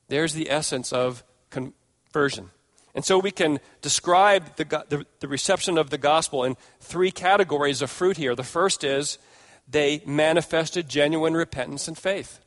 There's 0.07 0.33
the 0.33 0.49
essence 0.49 0.91
of 0.91 1.23
conversion. 1.49 2.49
And 2.95 3.05
so 3.05 3.19
we 3.19 3.31
can 3.31 3.59
describe 3.81 4.55
the, 4.55 4.65
the, 4.89 5.05
the, 5.19 5.27
reception 5.27 5.77
of 5.77 5.89
the 5.89 5.97
gospel 5.97 6.43
in 6.43 6.57
three 6.79 7.11
categories 7.11 7.81
of 7.81 7.91
fruit 7.91 8.17
here. 8.17 8.35
The 8.35 8.43
first 8.43 8.83
is 8.83 9.19
they 9.67 10.01
manifested 10.05 10.89
genuine 10.89 11.35
repentance 11.35 11.87
and 11.87 11.97
faith. 11.97 12.39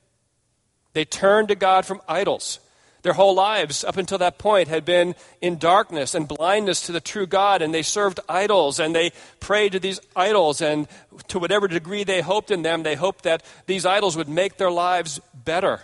They 0.94 1.04
turned 1.04 1.48
to 1.48 1.54
God 1.54 1.86
from 1.86 2.02
idols. 2.08 2.58
Their 3.02 3.14
whole 3.14 3.34
lives, 3.34 3.82
up 3.82 3.96
until 3.96 4.18
that 4.18 4.38
point, 4.38 4.68
had 4.68 4.84
been 4.84 5.16
in 5.40 5.58
darkness 5.58 6.14
and 6.14 6.28
blindness 6.28 6.82
to 6.82 6.92
the 6.92 7.00
true 7.00 7.26
God, 7.26 7.60
and 7.60 7.74
they 7.74 7.82
served 7.82 8.20
idols 8.28 8.78
and 8.78 8.94
they 8.94 9.12
prayed 9.40 9.72
to 9.72 9.80
these 9.80 10.00
idols, 10.14 10.60
and 10.60 10.86
to 11.26 11.40
whatever 11.40 11.66
degree 11.66 12.04
they 12.04 12.20
hoped 12.20 12.52
in 12.52 12.62
them, 12.62 12.84
they 12.84 12.94
hoped 12.94 13.24
that 13.24 13.42
these 13.66 13.84
idols 13.84 14.16
would 14.16 14.28
make 14.28 14.56
their 14.56 14.70
lives 14.70 15.20
better. 15.34 15.80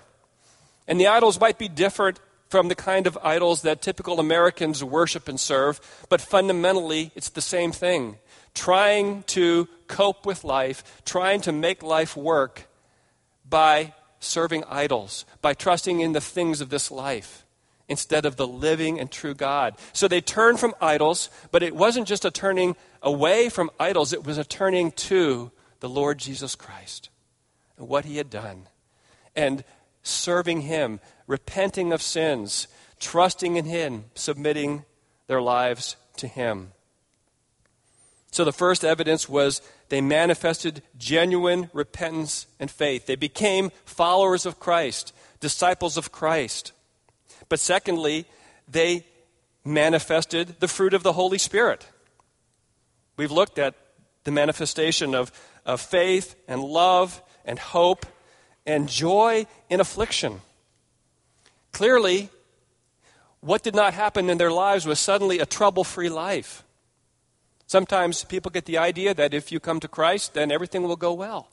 And 0.86 1.00
the 1.00 1.08
idols 1.08 1.40
might 1.40 1.58
be 1.58 1.68
different 1.68 2.20
from 2.48 2.68
the 2.68 2.74
kind 2.74 3.06
of 3.06 3.18
idols 3.22 3.62
that 3.62 3.82
typical 3.82 4.20
Americans 4.20 4.82
worship 4.82 5.28
and 5.28 5.38
serve, 5.38 5.80
but 6.08 6.20
fundamentally, 6.20 7.10
it's 7.14 7.30
the 7.30 7.40
same 7.40 7.72
thing. 7.72 8.16
Trying 8.54 9.22
to 9.24 9.68
cope 9.86 10.26
with 10.26 10.44
life, 10.44 11.02
trying 11.04 11.40
to 11.42 11.52
make 11.52 11.82
life 11.82 12.16
work 12.16 12.68
by 13.48 13.94
serving 14.20 14.64
idols, 14.68 15.24
by 15.42 15.54
trusting 15.54 16.00
in 16.00 16.12
the 16.12 16.20
things 16.20 16.60
of 16.60 16.70
this 16.70 16.90
life 16.90 17.44
instead 17.88 18.26
of 18.26 18.36
the 18.36 18.46
living 18.46 19.00
and 19.00 19.10
true 19.10 19.34
God. 19.34 19.76
So 19.92 20.08
they 20.08 20.20
turned 20.20 20.60
from 20.60 20.74
idols, 20.80 21.30
but 21.50 21.62
it 21.62 21.74
wasn't 21.74 22.08
just 22.08 22.24
a 22.24 22.30
turning 22.30 22.76
away 23.02 23.48
from 23.48 23.70
idols, 23.78 24.12
it 24.12 24.24
was 24.24 24.38
a 24.38 24.44
turning 24.44 24.92
to 24.92 25.50
the 25.80 25.88
Lord 25.88 26.18
Jesus 26.18 26.54
Christ 26.54 27.08
and 27.78 27.88
what 27.88 28.04
he 28.04 28.16
had 28.16 28.28
done. 28.28 28.68
And 29.34 29.64
serving 30.08 30.62
him, 30.62 31.00
repenting 31.26 31.92
of 31.92 32.02
sins, 32.02 32.68
trusting 32.98 33.56
in 33.56 33.64
Him, 33.64 34.06
submitting 34.14 34.84
their 35.26 35.40
lives 35.40 35.96
to 36.16 36.26
Him. 36.26 36.72
So 38.30 38.44
the 38.44 38.52
first 38.52 38.84
evidence 38.84 39.28
was 39.28 39.62
they 39.88 40.00
manifested 40.00 40.82
genuine 40.98 41.70
repentance 41.72 42.46
and 42.60 42.70
faith. 42.70 43.06
They 43.06 43.16
became 43.16 43.70
followers 43.84 44.44
of 44.44 44.60
Christ, 44.60 45.14
disciples 45.40 45.96
of 45.96 46.12
Christ. 46.12 46.72
But 47.48 47.60
secondly, 47.60 48.26
they 48.68 49.06
manifested 49.64 50.56
the 50.60 50.68
fruit 50.68 50.92
of 50.92 51.02
the 51.02 51.14
Holy 51.14 51.38
Spirit. 51.38 51.86
We've 53.16 53.32
looked 53.32 53.58
at 53.58 53.74
the 54.24 54.30
manifestation 54.30 55.14
of, 55.14 55.32
of 55.64 55.80
faith 55.80 56.36
and 56.46 56.62
love 56.62 57.22
and 57.44 57.58
hope 57.58 58.04
and 58.68 58.88
joy 58.88 59.46
in 59.70 59.80
affliction. 59.80 60.42
Clearly, 61.72 62.28
what 63.40 63.62
did 63.62 63.74
not 63.74 63.94
happen 63.94 64.28
in 64.28 64.38
their 64.38 64.52
lives 64.52 64.86
was 64.86 65.00
suddenly 65.00 65.38
a 65.38 65.46
trouble 65.46 65.84
free 65.84 66.10
life. 66.10 66.62
Sometimes 67.66 68.24
people 68.24 68.50
get 68.50 68.66
the 68.66 68.78
idea 68.78 69.14
that 69.14 69.34
if 69.34 69.50
you 69.50 69.58
come 69.58 69.80
to 69.80 69.88
Christ, 69.88 70.34
then 70.34 70.52
everything 70.52 70.82
will 70.82 70.96
go 70.96 71.12
well. 71.12 71.48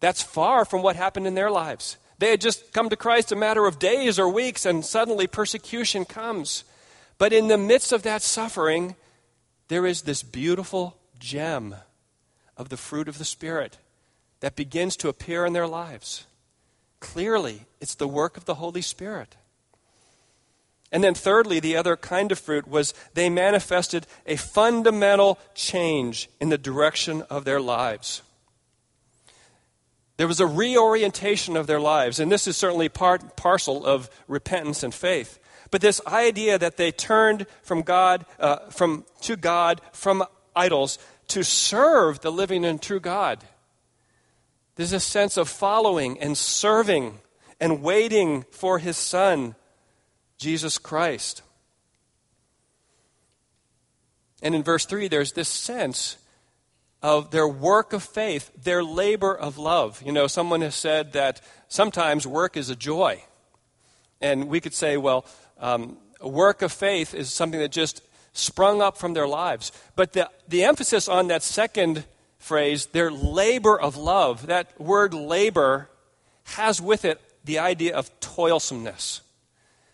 That's 0.00 0.22
far 0.22 0.64
from 0.64 0.82
what 0.82 0.96
happened 0.96 1.26
in 1.26 1.34
their 1.34 1.50
lives. 1.50 1.96
They 2.18 2.30
had 2.30 2.40
just 2.40 2.72
come 2.72 2.88
to 2.88 2.96
Christ 2.96 3.32
a 3.32 3.36
matter 3.36 3.66
of 3.66 3.78
days 3.78 4.18
or 4.18 4.28
weeks, 4.28 4.64
and 4.64 4.84
suddenly 4.84 5.26
persecution 5.26 6.04
comes. 6.04 6.64
But 7.18 7.32
in 7.32 7.48
the 7.48 7.58
midst 7.58 7.92
of 7.92 8.02
that 8.04 8.22
suffering, 8.22 8.96
there 9.68 9.86
is 9.86 10.02
this 10.02 10.22
beautiful 10.22 10.96
gem 11.18 11.74
of 12.56 12.68
the 12.68 12.76
fruit 12.76 13.08
of 13.08 13.18
the 13.18 13.24
Spirit 13.24 13.78
that 14.42 14.56
begins 14.56 14.96
to 14.96 15.08
appear 15.08 15.46
in 15.46 15.52
their 15.52 15.68
lives. 15.68 16.26
Clearly, 16.98 17.62
it's 17.80 17.94
the 17.94 18.08
work 18.08 18.36
of 18.36 18.44
the 18.44 18.56
Holy 18.56 18.82
Spirit. 18.82 19.36
And 20.90 21.02
then, 21.02 21.14
thirdly, 21.14 21.60
the 21.60 21.76
other 21.76 21.96
kind 21.96 22.30
of 22.32 22.40
fruit 22.40 22.66
was 22.66 22.92
they 23.14 23.30
manifested 23.30 24.06
a 24.26 24.36
fundamental 24.36 25.38
change 25.54 26.28
in 26.40 26.48
the 26.48 26.58
direction 26.58 27.22
of 27.30 27.44
their 27.44 27.60
lives. 27.60 28.22
There 30.16 30.28
was 30.28 30.40
a 30.40 30.46
reorientation 30.46 31.56
of 31.56 31.68
their 31.68 31.80
lives, 31.80 32.18
and 32.18 32.30
this 32.30 32.48
is 32.48 32.56
certainly 32.56 32.88
part 32.88 33.36
parcel 33.36 33.86
of 33.86 34.10
repentance 34.26 34.82
and 34.82 34.92
faith. 34.92 35.38
But 35.70 35.80
this 35.80 36.00
idea 36.06 36.58
that 36.58 36.76
they 36.76 36.90
turned 36.90 37.46
from 37.62 37.82
God, 37.82 38.26
uh, 38.40 38.68
from 38.70 39.04
to 39.22 39.36
God, 39.36 39.80
from 39.92 40.24
idols, 40.54 40.98
to 41.28 41.44
serve 41.44 42.20
the 42.20 42.32
living 42.32 42.64
and 42.64 42.82
true 42.82 43.00
God. 43.00 43.38
There's 44.76 44.92
a 44.92 45.00
sense 45.00 45.36
of 45.36 45.48
following 45.48 46.18
and 46.20 46.36
serving 46.36 47.18
and 47.60 47.82
waiting 47.82 48.44
for 48.50 48.78
his 48.78 48.96
son, 48.96 49.54
Jesus 50.38 50.78
Christ. 50.78 51.42
And 54.42 54.54
in 54.54 54.62
verse 54.62 54.86
3, 54.86 55.08
there's 55.08 55.32
this 55.32 55.48
sense 55.48 56.16
of 57.02 57.30
their 57.30 57.48
work 57.48 57.92
of 57.92 58.02
faith, 58.02 58.50
their 58.60 58.82
labor 58.82 59.36
of 59.36 59.58
love. 59.58 60.02
You 60.04 60.12
know, 60.12 60.26
someone 60.26 60.60
has 60.62 60.74
said 60.74 61.12
that 61.12 61.40
sometimes 61.68 62.26
work 62.26 62.56
is 62.56 62.70
a 62.70 62.76
joy. 62.76 63.22
And 64.20 64.48
we 64.48 64.60
could 64.60 64.74
say, 64.74 64.96
well, 64.96 65.26
um, 65.58 65.98
work 66.20 66.62
of 66.62 66.72
faith 66.72 67.14
is 67.14 67.32
something 67.32 67.60
that 67.60 67.72
just 67.72 68.02
sprung 68.32 68.80
up 68.80 68.96
from 68.96 69.14
their 69.14 69.28
lives. 69.28 69.72
But 69.96 70.12
the, 70.12 70.30
the 70.48 70.64
emphasis 70.64 71.08
on 71.08 71.28
that 71.28 71.42
second 71.42 72.04
phrase, 72.42 72.86
their 72.86 73.10
labor 73.10 73.80
of 73.80 73.96
love, 73.96 74.46
that 74.48 74.78
word 74.80 75.14
labor 75.14 75.88
has 76.44 76.80
with 76.80 77.04
it 77.04 77.20
the 77.44 77.58
idea 77.58 77.96
of 77.96 78.10
toilsomeness, 78.20 79.20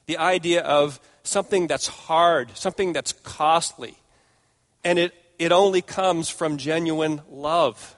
the 0.07 0.17
idea 0.17 0.63
of 0.63 0.99
something 1.23 1.67
that's 1.67 1.87
hard, 1.87 2.57
something 2.57 2.93
that's 2.93 3.13
costly. 3.13 3.97
And 4.83 4.99
it, 4.99 5.15
it 5.39 5.53
only 5.53 5.83
comes 5.83 6.31
from 6.31 6.57
genuine 6.57 7.21
love. 7.31 7.97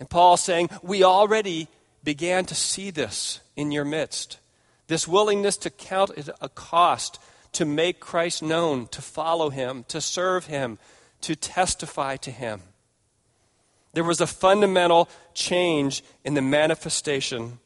And 0.00 0.08
Paul's 0.08 0.42
saying, 0.42 0.70
We 0.82 1.04
already 1.04 1.68
began 2.02 2.46
to 2.46 2.54
see 2.54 2.90
this 2.90 3.40
in 3.56 3.72
your 3.72 3.84
midst. 3.84 4.38
This 4.86 5.06
willingness 5.06 5.58
to 5.58 5.70
count 5.70 6.12
it 6.16 6.30
a 6.40 6.48
cost, 6.48 7.20
to 7.52 7.66
make 7.66 8.00
Christ 8.00 8.42
known, 8.42 8.86
to 8.88 9.02
follow 9.02 9.50
him, 9.50 9.84
to 9.88 10.00
serve 10.00 10.46
him, 10.46 10.78
to 11.20 11.36
testify 11.36 12.16
to 12.16 12.30
him. 12.30 12.62
There 13.92 14.04
was 14.04 14.20
a 14.20 14.26
fundamental 14.26 15.08
change 15.34 16.02
in 16.24 16.34
the 16.34 16.42
manifestation 16.42 17.58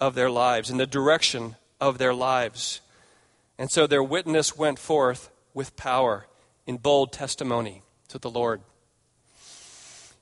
of 0.00 0.14
their 0.14 0.30
lives, 0.30 0.70
in 0.70 0.76
the 0.76 0.86
direction 0.86 1.56
of 1.80 1.98
their 1.98 2.14
lives. 2.14 2.80
And 3.58 3.70
so 3.70 3.86
their 3.86 4.02
witness 4.02 4.56
went 4.56 4.78
forth 4.78 5.30
with 5.54 5.76
power 5.76 6.26
in 6.66 6.76
bold 6.76 7.12
testimony 7.12 7.82
to 8.08 8.18
the 8.18 8.30
Lord. 8.30 8.60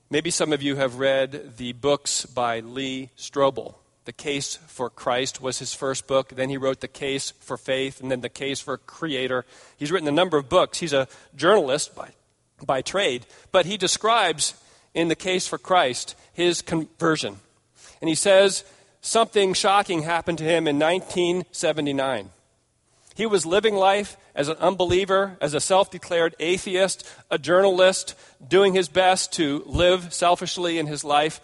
Maybe 0.08 0.30
some 0.30 0.52
of 0.52 0.62
you 0.62 0.76
have 0.76 1.00
read 1.00 1.56
the 1.56 1.72
books 1.72 2.26
by 2.26 2.60
Lee 2.60 3.10
Strobel. 3.18 3.74
The 4.04 4.12
Case 4.12 4.54
for 4.68 4.88
Christ 4.88 5.40
was 5.40 5.58
his 5.58 5.74
first 5.74 6.06
book. 6.06 6.28
Then 6.28 6.48
he 6.48 6.56
wrote 6.56 6.80
The 6.80 6.86
Case 6.86 7.32
for 7.40 7.56
Faith, 7.56 8.00
and 8.00 8.08
then 8.08 8.20
The 8.20 8.28
Case 8.28 8.60
for 8.60 8.78
Creator. 8.78 9.44
He's 9.76 9.90
written 9.90 10.06
a 10.06 10.12
number 10.12 10.36
of 10.36 10.48
books. 10.48 10.78
He's 10.78 10.92
a 10.92 11.08
journalist 11.34 11.96
by, 11.96 12.10
by 12.64 12.82
trade, 12.82 13.26
but 13.50 13.66
he 13.66 13.76
describes 13.76 14.54
in 14.96 15.08
The 15.08 15.14
Case 15.14 15.46
for 15.46 15.58
Christ 15.58 16.16
his 16.32 16.62
conversion. 16.62 17.36
And 18.00 18.08
he 18.08 18.14
says 18.14 18.64
something 19.00 19.54
shocking 19.54 20.02
happened 20.02 20.38
to 20.38 20.44
him 20.44 20.66
in 20.66 20.78
1979. 20.78 22.30
He 23.14 23.26
was 23.26 23.46
living 23.46 23.76
life 23.76 24.16
as 24.34 24.48
an 24.48 24.56
unbeliever, 24.58 25.36
as 25.40 25.54
a 25.54 25.60
self 25.60 25.90
declared 25.90 26.34
atheist, 26.40 27.08
a 27.30 27.38
journalist, 27.38 28.14
doing 28.46 28.74
his 28.74 28.88
best 28.88 29.32
to 29.34 29.62
live 29.64 30.12
selfishly 30.12 30.78
in 30.78 30.86
his 30.86 31.04
life. 31.04 31.40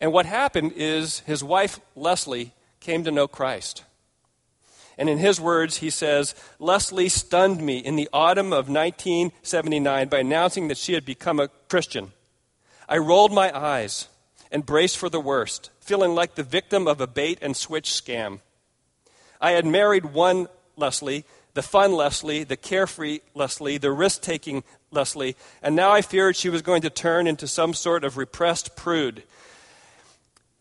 And 0.00 0.12
what 0.12 0.26
happened 0.26 0.72
is 0.76 1.20
his 1.20 1.44
wife, 1.44 1.80
Leslie, 1.94 2.52
came 2.80 3.04
to 3.04 3.10
know 3.10 3.28
Christ. 3.28 3.84
And 4.98 5.08
in 5.08 5.18
his 5.18 5.40
words, 5.40 5.78
he 5.78 5.90
says, 5.90 6.34
Leslie 6.58 7.08
stunned 7.08 7.60
me 7.62 7.78
in 7.78 7.96
the 7.96 8.08
autumn 8.12 8.52
of 8.52 8.68
1979 8.68 10.08
by 10.08 10.18
announcing 10.18 10.68
that 10.68 10.78
she 10.78 10.92
had 10.92 11.04
become 11.04 11.40
a 11.40 11.48
Christian. 11.68 12.12
I 12.88 12.98
rolled 12.98 13.32
my 13.32 13.56
eyes 13.56 14.08
and 14.50 14.66
braced 14.66 14.98
for 14.98 15.08
the 15.08 15.20
worst, 15.20 15.70
feeling 15.80 16.14
like 16.14 16.34
the 16.34 16.42
victim 16.42 16.86
of 16.86 17.00
a 17.00 17.06
bait 17.06 17.38
and 17.40 17.56
switch 17.56 17.90
scam. 17.90 18.40
I 19.40 19.52
had 19.52 19.66
married 19.66 20.06
one 20.06 20.48
Leslie, 20.76 21.24
the 21.54 21.62
fun 21.62 21.92
Leslie, 21.92 22.44
the 22.44 22.56
carefree 22.56 23.20
Leslie, 23.34 23.78
the 23.78 23.92
risk 23.92 24.22
taking 24.22 24.64
Leslie, 24.90 25.36
and 25.62 25.74
now 25.74 25.90
I 25.92 26.02
feared 26.02 26.36
she 26.36 26.48
was 26.48 26.62
going 26.62 26.82
to 26.82 26.90
turn 26.90 27.26
into 27.26 27.46
some 27.46 27.74
sort 27.74 28.04
of 28.04 28.16
repressed 28.16 28.76
prude 28.76 29.22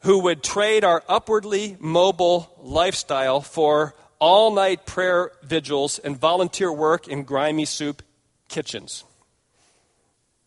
who 0.04 0.20
would 0.20 0.44
trade 0.44 0.84
our 0.84 1.04
upwardly 1.08 1.78
mobile 1.80 2.54
lifestyle 2.62 3.42
for 3.42 3.96
all 4.20 4.54
night 4.54 4.86
prayer 4.86 5.32
vigils 5.44 5.98
and 6.00 6.18
volunteer 6.18 6.72
work 6.72 7.08
in 7.08 7.24
grimy 7.24 7.66
soup 7.66 8.02
kitchens. 8.50 9.04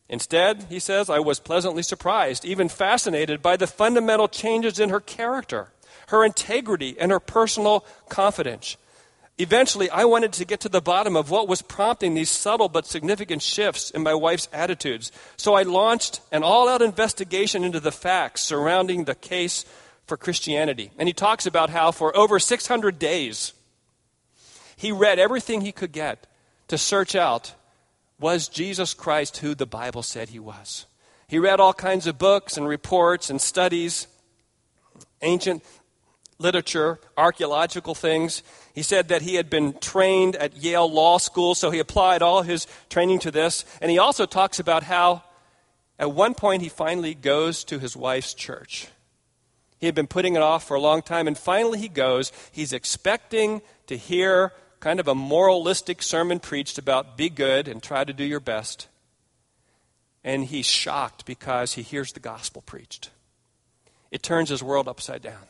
Instead, 0.08 0.66
he 0.68 0.78
says, 0.78 1.10
I 1.10 1.18
was 1.18 1.40
pleasantly 1.40 1.82
surprised, 1.82 2.44
even 2.44 2.68
fascinated 2.68 3.42
by 3.42 3.56
the 3.56 3.66
fundamental 3.66 4.28
changes 4.28 4.78
in 4.78 4.90
her 4.90 5.00
character, 5.00 5.68
her 6.08 6.24
integrity, 6.24 6.96
and 6.98 7.10
her 7.10 7.18
personal 7.18 7.84
confidence. 8.08 8.76
Eventually, 9.38 9.90
I 9.90 10.04
wanted 10.04 10.32
to 10.34 10.46
get 10.46 10.60
to 10.60 10.68
the 10.68 10.80
bottom 10.80 11.14
of 11.14 11.30
what 11.30 11.48
was 11.48 11.60
prompting 11.60 12.14
these 12.14 12.30
subtle 12.30 12.70
but 12.70 12.86
significant 12.86 13.42
shifts 13.42 13.90
in 13.90 14.02
my 14.02 14.14
wife's 14.14 14.48
attitudes. 14.52 15.12
So 15.36 15.54
I 15.54 15.62
launched 15.62 16.20
an 16.32 16.42
all 16.42 16.68
out 16.68 16.80
investigation 16.80 17.62
into 17.62 17.80
the 17.80 17.92
facts 17.92 18.40
surrounding 18.40 19.04
the 19.04 19.14
case 19.14 19.66
for 20.06 20.16
Christianity. 20.16 20.90
And 20.96 21.08
he 21.08 21.12
talks 21.12 21.46
about 21.46 21.68
how 21.68 21.90
for 21.90 22.16
over 22.16 22.38
600 22.38 22.98
days, 22.98 23.52
he 24.76 24.90
read 24.92 25.18
everything 25.18 25.60
he 25.60 25.72
could 25.72 25.92
get 25.92 26.26
to 26.68 26.78
search 26.78 27.14
out 27.14 27.54
was 28.18 28.48
Jesus 28.48 28.94
Christ 28.94 29.38
who 29.38 29.54
the 29.54 29.66
Bible 29.66 30.02
said 30.02 30.30
he 30.30 30.38
was. 30.38 30.86
He 31.28 31.38
read 31.38 31.60
all 31.60 31.74
kinds 31.74 32.06
of 32.06 32.18
books 32.18 32.56
and 32.56 32.66
reports 32.68 33.30
and 33.30 33.40
studies, 33.40 34.06
ancient 35.22 35.62
literature, 36.38 36.98
archaeological 37.16 37.94
things. 37.94 38.42
He 38.74 38.82
said 38.82 39.08
that 39.08 39.22
he 39.22 39.34
had 39.34 39.50
been 39.50 39.78
trained 39.78 40.36
at 40.36 40.56
Yale 40.56 40.90
Law 40.90 41.18
School, 41.18 41.54
so 41.54 41.70
he 41.70 41.78
applied 41.78 42.22
all 42.22 42.42
his 42.42 42.66
training 42.88 43.18
to 43.20 43.30
this. 43.30 43.64
And 43.80 43.90
he 43.90 43.98
also 43.98 44.26
talks 44.26 44.58
about 44.58 44.84
how 44.84 45.22
at 45.98 46.12
one 46.12 46.34
point 46.34 46.62
he 46.62 46.68
finally 46.68 47.14
goes 47.14 47.64
to 47.64 47.78
his 47.78 47.96
wife's 47.96 48.34
church. 48.34 48.88
He 49.78 49.86
had 49.86 49.94
been 49.94 50.06
putting 50.06 50.36
it 50.36 50.42
off 50.42 50.66
for 50.66 50.74
a 50.74 50.80
long 50.80 51.02
time, 51.02 51.26
and 51.26 51.36
finally 51.36 51.78
he 51.78 51.88
goes. 51.88 52.32
He's 52.52 52.72
expecting 52.72 53.62
to 53.86 53.96
hear 53.96 54.52
kind 54.86 55.00
of 55.00 55.08
a 55.08 55.14
moralistic 55.16 56.00
sermon 56.00 56.38
preached 56.38 56.78
about 56.78 57.16
be 57.16 57.28
good 57.28 57.66
and 57.66 57.82
try 57.82 58.04
to 58.04 58.12
do 58.12 58.22
your 58.22 58.38
best. 58.38 58.86
And 60.22 60.44
he's 60.44 60.64
shocked 60.64 61.26
because 61.26 61.72
he 61.72 61.82
hears 61.82 62.12
the 62.12 62.20
gospel 62.20 62.62
preached. 62.62 63.10
It 64.12 64.22
turns 64.22 64.48
his 64.48 64.62
world 64.62 64.86
upside 64.86 65.22
down. 65.22 65.42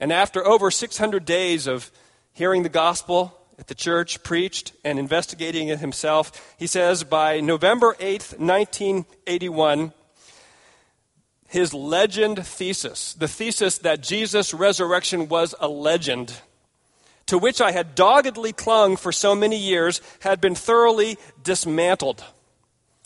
And 0.00 0.14
after 0.14 0.46
over 0.46 0.70
600 0.70 1.26
days 1.26 1.66
of 1.66 1.90
hearing 2.32 2.62
the 2.62 2.70
gospel 2.70 3.36
at 3.58 3.66
the 3.66 3.74
church 3.74 4.22
preached 4.22 4.72
and 4.82 4.98
investigating 4.98 5.68
it 5.68 5.80
himself, 5.80 6.54
he 6.58 6.66
says 6.66 7.04
by 7.04 7.40
November 7.40 7.96
8th, 8.00 8.38
1981, 8.38 9.92
his 11.48 11.74
legend 11.74 12.46
thesis, 12.46 13.12
the 13.12 13.28
thesis 13.28 13.76
that 13.76 14.00
Jesus' 14.00 14.54
resurrection 14.54 15.28
was 15.28 15.54
a 15.60 15.68
legend, 15.68 16.32
to 17.26 17.38
which 17.38 17.60
I 17.60 17.72
had 17.72 17.94
doggedly 17.94 18.52
clung 18.52 18.96
for 18.96 19.12
so 19.12 19.34
many 19.34 19.56
years, 19.56 20.00
had 20.20 20.40
been 20.40 20.54
thoroughly 20.54 21.18
dismantled. 21.42 22.24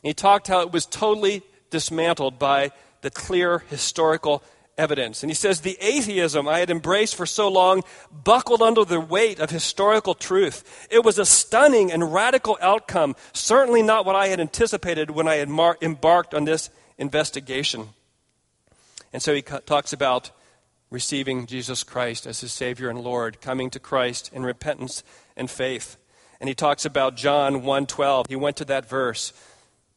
He 0.02 0.14
talked 0.14 0.48
how 0.48 0.60
it 0.60 0.72
was 0.72 0.86
totally 0.86 1.42
dismantled 1.70 2.38
by 2.38 2.72
the 3.02 3.10
clear 3.10 3.60
historical 3.70 4.42
evidence. 4.76 5.22
And 5.22 5.30
he 5.30 5.34
says, 5.34 5.60
The 5.60 5.78
atheism 5.80 6.48
I 6.48 6.58
had 6.58 6.70
embraced 6.70 7.14
for 7.14 7.26
so 7.26 7.48
long 7.48 7.82
buckled 8.10 8.62
under 8.62 8.84
the 8.84 9.00
weight 9.00 9.38
of 9.38 9.50
historical 9.50 10.14
truth. 10.14 10.88
It 10.90 11.04
was 11.04 11.18
a 11.18 11.26
stunning 11.26 11.92
and 11.92 12.12
radical 12.12 12.58
outcome, 12.60 13.14
certainly 13.32 13.82
not 13.82 14.06
what 14.06 14.16
I 14.16 14.28
had 14.28 14.40
anticipated 14.40 15.10
when 15.10 15.28
I 15.28 15.36
had 15.36 15.48
mar- 15.48 15.78
embarked 15.82 16.34
on 16.34 16.44
this 16.44 16.70
investigation. 16.98 17.88
And 19.12 19.22
so 19.22 19.34
he 19.34 19.42
talks 19.42 19.92
about 19.92 20.30
receiving 20.90 21.46
Jesus 21.46 21.82
Christ 21.82 22.26
as 22.26 22.40
his 22.40 22.52
Savior 22.52 22.90
and 22.90 23.00
Lord, 23.00 23.40
coming 23.40 23.70
to 23.70 23.78
Christ 23.78 24.30
in 24.32 24.42
repentance 24.42 25.02
and 25.36 25.50
faith. 25.50 25.96
And 26.40 26.48
he 26.48 26.54
talks 26.54 26.84
about 26.84 27.16
John 27.16 27.62
1:12. 27.62 28.26
He 28.28 28.36
went 28.36 28.56
to 28.56 28.64
that 28.66 28.88
verse. 28.88 29.32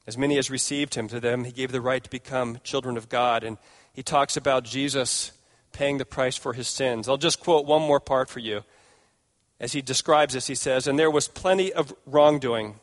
As 0.06 0.18
many 0.18 0.38
as 0.38 0.50
received 0.50 0.96
him, 0.96 1.08
to 1.08 1.20
them 1.20 1.46
he 1.46 1.52
gave 1.52 1.72
the 1.72 1.82
right 1.82 2.04
to 2.04 2.10
become 2.10 2.60
children 2.64 2.98
of 2.98 3.10
God. 3.10 3.44
And 3.44 3.58
he 3.94 4.04
talks 4.04 4.36
about 4.36 4.66
Jesus 4.66 5.32
paying 5.72 5.98
the 5.98 6.06
price 6.06 6.38
for 6.38 6.54
his 6.54 6.68
sins. 6.68 7.08
I'll 7.08 7.18
just 7.18 7.40
quote 7.40 7.66
one 7.66 7.82
more 7.82 8.00
part 8.00 8.30
for 8.30 8.40
you. 8.40 8.64
As 9.60 9.72
he 9.72 9.82
describes 9.82 10.34
this, 10.34 10.48
he 10.48 10.56
says, 10.56 10.88
And 10.88 11.00
there 11.00 11.12
was 11.12 11.28
plenty 11.28 11.72
of 11.72 11.94
wrongdoing. 12.06 12.80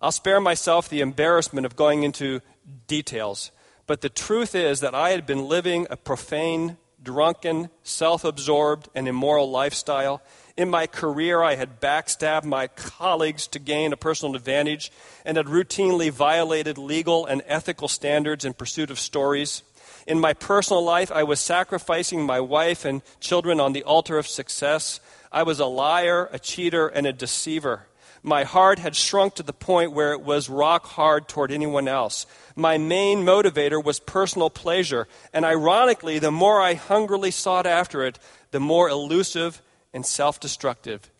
I'll 0.00 0.12
spare 0.12 0.40
myself 0.40 0.88
the 0.88 1.00
embarrassment 1.00 1.64
of 1.64 1.76
going 1.76 2.02
into 2.02 2.40
details, 2.88 3.52
but 3.86 4.00
the 4.00 4.08
truth 4.08 4.54
is 4.54 4.80
that 4.80 4.96
I 4.96 5.10
had 5.10 5.26
been 5.26 5.46
living 5.46 5.86
a 5.90 5.96
profane, 5.96 6.76
drunken, 7.02 7.70
self 7.82 8.24
absorbed, 8.24 8.88
and 8.94 9.08
immoral 9.08 9.50
lifestyle. 9.50 10.22
In 10.56 10.68
my 10.68 10.86
career, 10.86 11.42
I 11.42 11.54
had 11.54 11.80
backstabbed 11.80 12.44
my 12.44 12.66
colleagues 12.68 13.46
to 13.48 13.58
gain 13.58 13.92
a 13.92 13.96
personal 13.96 14.36
advantage 14.36 14.92
and 15.24 15.36
had 15.36 15.46
routinely 15.46 16.10
violated 16.10 16.76
legal 16.76 17.24
and 17.24 17.42
ethical 17.46 17.88
standards 17.88 18.44
in 18.44 18.52
pursuit 18.52 18.90
of 18.90 19.00
stories. 19.00 19.62
In 20.06 20.20
my 20.20 20.34
personal 20.34 20.84
life, 20.84 21.10
I 21.10 21.22
was 21.22 21.40
sacrificing 21.40 22.26
my 22.26 22.40
wife 22.40 22.84
and 22.84 23.02
children 23.20 23.60
on 23.60 23.72
the 23.72 23.84
altar 23.84 24.18
of 24.18 24.26
success. 24.26 25.00
I 25.30 25.42
was 25.44 25.60
a 25.60 25.66
liar, 25.66 26.28
a 26.32 26.38
cheater, 26.38 26.88
and 26.88 27.06
a 27.06 27.12
deceiver. 27.12 27.86
My 28.22 28.44
heart 28.44 28.78
had 28.78 28.94
shrunk 28.94 29.34
to 29.34 29.42
the 29.42 29.52
point 29.52 29.92
where 29.92 30.12
it 30.12 30.20
was 30.20 30.48
rock 30.48 30.86
hard 30.86 31.26
toward 31.26 31.50
anyone 31.50 31.88
else. 31.88 32.26
My 32.54 32.78
main 32.78 33.24
motivator 33.24 33.82
was 33.82 33.98
personal 33.98 34.48
pleasure, 34.48 35.08
and 35.32 35.44
ironically, 35.44 36.18
the 36.20 36.30
more 36.30 36.60
I 36.60 36.74
hungrily 36.74 37.32
sought 37.32 37.66
after 37.66 38.04
it, 38.04 38.18
the 38.52 38.60
more 38.60 38.88
elusive 38.88 39.60
and 39.92 40.06
self 40.06 40.38
destructive 40.38 41.10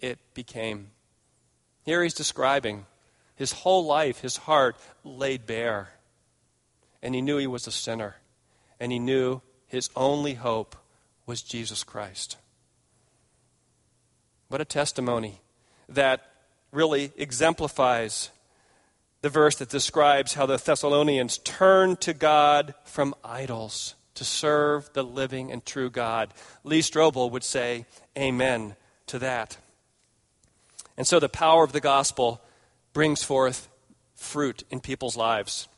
it 0.00 0.18
became. 0.32 0.92
Here 1.84 2.02
he's 2.02 2.14
describing 2.14 2.86
his 3.34 3.52
whole 3.52 3.84
life, 3.84 4.20
his 4.20 4.38
heart 4.38 4.76
laid 5.04 5.46
bare, 5.46 5.90
and 7.02 7.14
he 7.14 7.20
knew 7.20 7.36
he 7.36 7.46
was 7.46 7.66
a 7.66 7.72
sinner 7.72 8.16
and 8.78 8.92
he 8.92 8.98
knew 8.98 9.40
his 9.66 9.90
only 9.96 10.34
hope 10.34 10.76
was 11.26 11.42
Jesus 11.42 11.82
Christ. 11.84 12.36
What 14.48 14.60
a 14.60 14.64
testimony 14.64 15.40
that 15.88 16.22
really 16.72 17.12
exemplifies 17.16 18.30
the 19.22 19.28
verse 19.28 19.56
that 19.56 19.68
describes 19.68 20.34
how 20.34 20.46
the 20.46 20.56
Thessalonians 20.56 21.38
turned 21.38 22.00
to 22.02 22.14
God 22.14 22.74
from 22.84 23.14
idols 23.24 23.94
to 24.14 24.24
serve 24.24 24.92
the 24.92 25.02
living 25.02 25.50
and 25.50 25.64
true 25.64 25.90
God. 25.90 26.32
Lee 26.64 26.80
Strobel 26.80 27.30
would 27.30 27.44
say, 27.44 27.86
Amen 28.16 28.76
to 29.06 29.18
that. 29.18 29.58
And 30.96 31.06
so 31.06 31.20
the 31.20 31.28
power 31.28 31.64
of 31.64 31.72
the 31.72 31.80
gospel 31.80 32.40
brings 32.92 33.22
forth 33.22 33.68
fruit 34.14 34.64
in 34.70 34.80
people's 34.80 35.16
lives. 35.16 35.68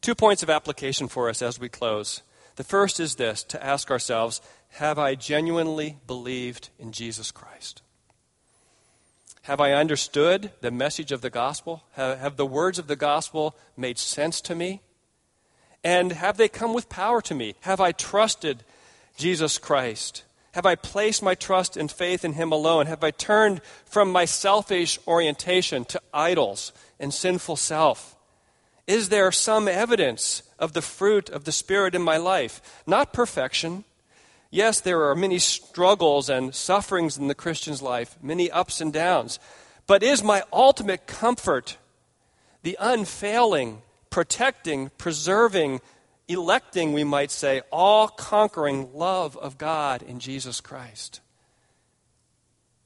Two 0.00 0.14
points 0.14 0.42
of 0.42 0.50
application 0.50 1.08
for 1.08 1.28
us 1.28 1.42
as 1.42 1.58
we 1.58 1.68
close. 1.68 2.22
The 2.56 2.64
first 2.64 3.00
is 3.00 3.16
this 3.16 3.42
to 3.44 3.64
ask 3.64 3.90
ourselves 3.90 4.40
Have 4.72 4.98
I 4.98 5.14
genuinely 5.14 5.98
believed 6.06 6.70
in 6.78 6.92
Jesus 6.92 7.30
Christ? 7.30 7.82
Have 9.46 9.60
I 9.60 9.74
understood 9.74 10.50
the 10.60 10.72
message 10.72 11.12
of 11.12 11.20
the 11.20 11.30
gospel? 11.30 11.84
Have, 11.92 12.18
have, 12.18 12.36
the 12.36 12.44
words 12.44 12.80
of 12.80 12.88
the 12.88 12.96
gospel 12.96 13.54
made 13.76 13.96
sense 13.96 14.40
to 14.40 14.56
me? 14.56 14.80
And 15.84 16.10
have 16.10 16.36
they 16.36 16.48
come 16.48 16.74
with 16.74 16.88
power 16.88 17.22
to 17.22 17.32
me? 17.32 17.54
Have 17.60 17.80
I 17.80 17.92
trusted 17.92 18.64
Jesus 19.16 19.56
Christ? 19.58 20.24
Have 20.54 20.66
I 20.66 20.74
placed 20.74 21.22
my 21.22 21.36
trust 21.36 21.76
and 21.76 21.88
faith 21.88 22.24
in 22.24 22.32
Him 22.32 22.50
alone? 22.50 22.86
Have 22.86 23.04
I 23.04 23.12
turned 23.12 23.60
from 23.84 24.10
my 24.10 24.24
selfish 24.24 24.98
orientation 25.06 25.84
to 25.84 26.02
idols 26.12 26.72
and 26.98 27.14
sinful 27.14 27.54
self? 27.54 28.16
Is 28.88 29.10
there 29.10 29.30
some 29.30 29.68
evidence 29.68 30.42
of 30.58 30.72
the 30.72 30.82
fruit 30.82 31.30
of 31.30 31.44
the 31.44 31.52
Spirit 31.52 31.94
in 31.94 32.02
my 32.02 32.16
life? 32.16 32.82
Not 32.84 33.12
perfection. 33.12 33.84
Yes, 34.56 34.80
there 34.80 35.04
are 35.10 35.14
many 35.14 35.38
struggles 35.38 36.30
and 36.30 36.54
sufferings 36.54 37.18
in 37.18 37.28
the 37.28 37.34
Christian's 37.34 37.82
life, 37.82 38.16
many 38.22 38.50
ups 38.50 38.80
and 38.80 38.90
downs. 38.90 39.38
But 39.86 40.02
is 40.02 40.24
my 40.24 40.44
ultimate 40.50 41.06
comfort 41.06 41.76
the 42.62 42.74
unfailing, 42.80 43.82
protecting, 44.08 44.92
preserving, 44.96 45.82
electing, 46.26 46.94
we 46.94 47.04
might 47.04 47.30
say, 47.30 47.60
all 47.70 48.08
conquering 48.08 48.94
love 48.94 49.36
of 49.36 49.58
God 49.58 50.00
in 50.00 50.20
Jesus 50.20 50.62
Christ? 50.62 51.20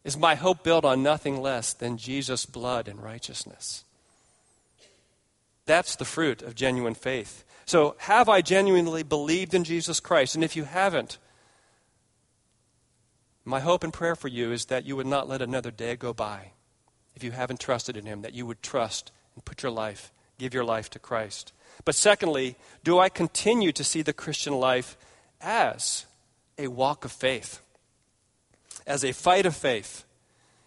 Is 0.02 0.16
my 0.16 0.34
hope 0.34 0.64
built 0.64 0.84
on 0.84 1.04
nothing 1.04 1.40
less 1.40 1.72
than 1.72 1.98
Jesus' 1.98 2.46
blood 2.46 2.88
and 2.88 3.00
righteousness? 3.00 3.84
That's 5.66 5.94
the 5.94 6.04
fruit 6.04 6.42
of 6.42 6.56
genuine 6.56 6.94
faith. 6.94 7.44
So, 7.64 7.94
have 7.98 8.28
I 8.28 8.40
genuinely 8.42 9.04
believed 9.04 9.54
in 9.54 9.62
Jesus 9.62 10.00
Christ? 10.00 10.34
And 10.34 10.42
if 10.42 10.56
you 10.56 10.64
haven't, 10.64 11.18
my 13.44 13.60
hope 13.60 13.84
and 13.84 13.92
prayer 13.92 14.16
for 14.16 14.28
you 14.28 14.52
is 14.52 14.66
that 14.66 14.84
you 14.84 14.96
would 14.96 15.06
not 15.06 15.28
let 15.28 15.42
another 15.42 15.70
day 15.70 15.96
go 15.96 16.12
by 16.12 16.52
if 17.14 17.24
you 17.24 17.32
haven't 17.32 17.60
trusted 17.60 17.96
in 17.96 18.06
Him, 18.06 18.22
that 18.22 18.34
you 18.34 18.46
would 18.46 18.62
trust 18.62 19.12
and 19.34 19.44
put 19.44 19.62
your 19.62 19.72
life, 19.72 20.12
give 20.38 20.54
your 20.54 20.64
life 20.64 20.90
to 20.90 20.98
Christ. 20.98 21.52
But 21.84 21.94
secondly, 21.94 22.56
do 22.84 22.98
I 22.98 23.08
continue 23.08 23.72
to 23.72 23.84
see 23.84 24.02
the 24.02 24.12
Christian 24.12 24.54
life 24.54 24.96
as 25.40 26.06
a 26.58 26.68
walk 26.68 27.04
of 27.04 27.12
faith, 27.12 27.60
as 28.86 29.04
a 29.04 29.12
fight 29.12 29.46
of 29.46 29.56
faith 29.56 30.04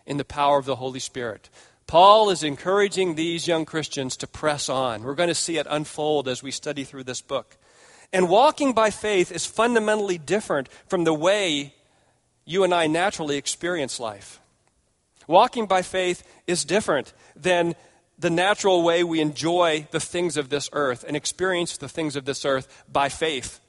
in 0.05 0.17
the 0.17 0.25
power 0.25 0.57
of 0.57 0.65
the 0.65 0.75
Holy 0.75 0.99
Spirit? 0.99 1.49
Paul 1.87 2.29
is 2.29 2.43
encouraging 2.43 3.15
these 3.15 3.47
young 3.47 3.65
Christians 3.65 4.17
to 4.17 4.27
press 4.27 4.69
on. 4.69 5.03
We're 5.03 5.15
going 5.15 5.29
to 5.29 5.35
see 5.35 5.57
it 5.57 5.67
unfold 5.69 6.27
as 6.27 6.41
we 6.41 6.51
study 6.51 6.83
through 6.83 7.03
this 7.03 7.21
book. 7.21 7.57
And 8.11 8.29
walking 8.29 8.73
by 8.73 8.89
faith 8.89 9.31
is 9.31 9.45
fundamentally 9.45 10.17
different 10.17 10.69
from 10.87 11.03
the 11.03 11.13
way 11.13 11.73
you 12.45 12.63
and 12.63 12.73
I 12.73 12.87
naturally 12.87 13.37
experience 13.37 13.99
life. 13.99 14.39
Walking 15.27 15.65
by 15.65 15.81
faith 15.81 16.23
is 16.47 16.65
different 16.65 17.13
than 17.35 17.75
the 18.19 18.29
natural 18.29 18.83
way 18.83 19.03
we 19.03 19.21
enjoy 19.21 19.87
the 19.91 19.99
things 19.99 20.37
of 20.37 20.49
this 20.49 20.69
earth 20.73 21.03
and 21.07 21.15
experience 21.15 21.77
the 21.77 21.89
things 21.89 22.15
of 22.15 22.25
this 22.25 22.45
earth 22.45 22.83
by 22.91 23.09
faith 23.09 23.59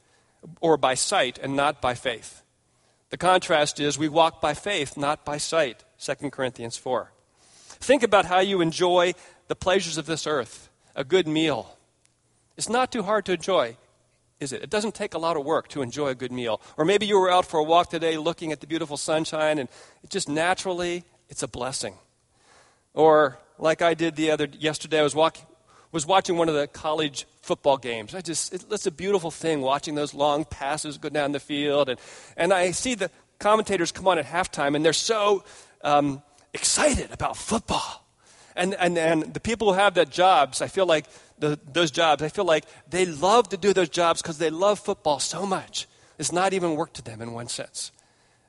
or 0.60 0.76
by 0.76 0.94
sight 0.94 1.38
and 1.38 1.56
not 1.56 1.80
by 1.80 1.94
faith. 1.94 2.42
The 3.10 3.16
contrast 3.16 3.78
is 3.78 3.98
we 3.98 4.08
walk 4.08 4.40
by 4.40 4.54
faith, 4.54 4.96
not 4.96 5.24
by 5.24 5.38
sight. 5.38 5.84
2 6.00 6.30
Corinthians 6.30 6.76
4. 6.76 7.12
Think 7.84 8.02
about 8.02 8.26
how 8.26 8.40
you 8.40 8.60
enjoy 8.60 9.14
the 9.48 9.56
pleasures 9.56 9.98
of 9.98 10.06
this 10.06 10.26
earth. 10.26 10.68
A 10.96 11.04
good 11.04 11.28
meal. 11.28 11.76
It's 12.56 12.68
not 12.68 12.90
too 12.90 13.02
hard 13.02 13.24
to 13.26 13.32
enjoy, 13.32 13.76
is 14.40 14.52
it? 14.52 14.62
It 14.62 14.70
doesn't 14.70 14.94
take 14.94 15.14
a 15.14 15.18
lot 15.18 15.36
of 15.36 15.44
work 15.44 15.68
to 15.68 15.82
enjoy 15.82 16.08
a 16.08 16.14
good 16.14 16.32
meal. 16.32 16.60
Or 16.76 16.84
maybe 16.84 17.06
you 17.06 17.18
were 17.18 17.30
out 17.30 17.46
for 17.46 17.58
a 17.58 17.62
walk 17.62 17.90
today 17.90 18.16
looking 18.16 18.52
at 18.52 18.60
the 18.60 18.66
beautiful 18.66 18.96
sunshine 18.96 19.58
and 19.58 19.68
it 20.02 20.10
just 20.10 20.28
naturally 20.28 21.04
it's 21.28 21.42
a 21.42 21.48
blessing. 21.48 21.94
Or 22.92 23.38
like 23.58 23.82
I 23.82 23.94
did 23.94 24.16
the 24.16 24.30
other 24.30 24.48
yesterday, 24.58 25.00
I 25.00 25.02
was 25.02 25.14
walking 25.14 25.46
was 25.92 26.06
watching 26.06 26.36
one 26.36 26.48
of 26.48 26.56
the 26.56 26.66
college 26.66 27.24
football 27.40 27.76
games. 27.76 28.14
I 28.14 28.20
just 28.20 28.52
it, 28.52 28.64
it's 28.70 28.86
a 28.86 28.90
beautiful 28.90 29.30
thing 29.30 29.60
watching 29.60 29.94
those 29.94 30.12
long 30.12 30.44
passes 30.44 30.98
go 30.98 31.08
down 31.08 31.32
the 31.32 31.40
field, 31.40 31.88
and 31.88 32.00
and 32.36 32.52
I 32.52 32.72
see 32.72 32.94
the 32.94 33.10
commentators 33.38 33.92
come 33.92 34.08
on 34.08 34.18
at 34.18 34.26
halftime, 34.26 34.74
and 34.74 34.84
they're 34.84 34.92
so 34.92 35.44
um, 35.82 36.22
excited 36.52 37.12
about 37.12 37.36
football. 37.36 38.04
And, 38.56 38.74
and, 38.74 38.96
and 38.96 39.34
the 39.34 39.40
people 39.40 39.72
who 39.72 39.78
have 39.78 39.94
that 39.94 40.10
jobs, 40.10 40.62
I 40.62 40.68
feel 40.68 40.86
like 40.86 41.06
the, 41.38 41.58
those 41.72 41.90
jobs, 41.90 42.22
I 42.22 42.28
feel 42.28 42.44
like 42.44 42.64
they 42.88 43.06
love 43.06 43.48
to 43.50 43.56
do 43.56 43.72
those 43.72 43.88
jobs 43.88 44.22
because 44.22 44.38
they 44.38 44.50
love 44.50 44.78
football 44.78 45.18
so 45.18 45.46
much. 45.46 45.86
It's 46.18 46.32
not 46.32 46.52
even 46.52 46.76
work 46.76 46.92
to 46.94 47.02
them 47.02 47.20
in 47.20 47.32
one 47.32 47.48
sense. 47.48 47.92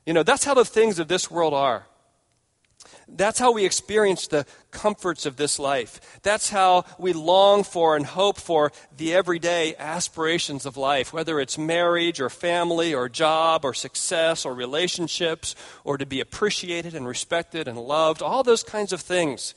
You 0.04 0.12
know, 0.12 0.22
that's 0.22 0.44
how 0.44 0.54
the 0.54 0.64
things 0.64 0.98
of 0.98 1.08
this 1.08 1.30
world 1.30 1.52
are. 1.52 1.86
That's 3.08 3.38
how 3.38 3.52
we 3.52 3.64
experience 3.64 4.26
the 4.26 4.46
comforts 4.70 5.26
of 5.26 5.36
this 5.36 5.58
life. 5.58 6.20
That's 6.22 6.50
how 6.50 6.84
we 6.98 7.12
long 7.12 7.64
for 7.64 7.96
and 7.96 8.04
hope 8.04 8.38
for 8.38 8.72
the 8.96 9.14
everyday 9.14 9.74
aspirations 9.76 10.66
of 10.66 10.76
life, 10.76 11.12
whether 11.12 11.40
it's 11.40 11.56
marriage 11.56 12.20
or 12.20 12.30
family 12.30 12.94
or 12.94 13.08
job 13.08 13.64
or 13.64 13.74
success 13.74 14.44
or 14.44 14.54
relationships 14.54 15.54
or 15.84 15.98
to 15.98 16.06
be 16.06 16.20
appreciated 16.20 16.94
and 16.94 17.06
respected 17.06 17.68
and 17.68 17.78
loved. 17.78 18.22
All 18.22 18.42
those 18.42 18.62
kinds 18.62 18.92
of 18.92 19.00
things 19.00 19.54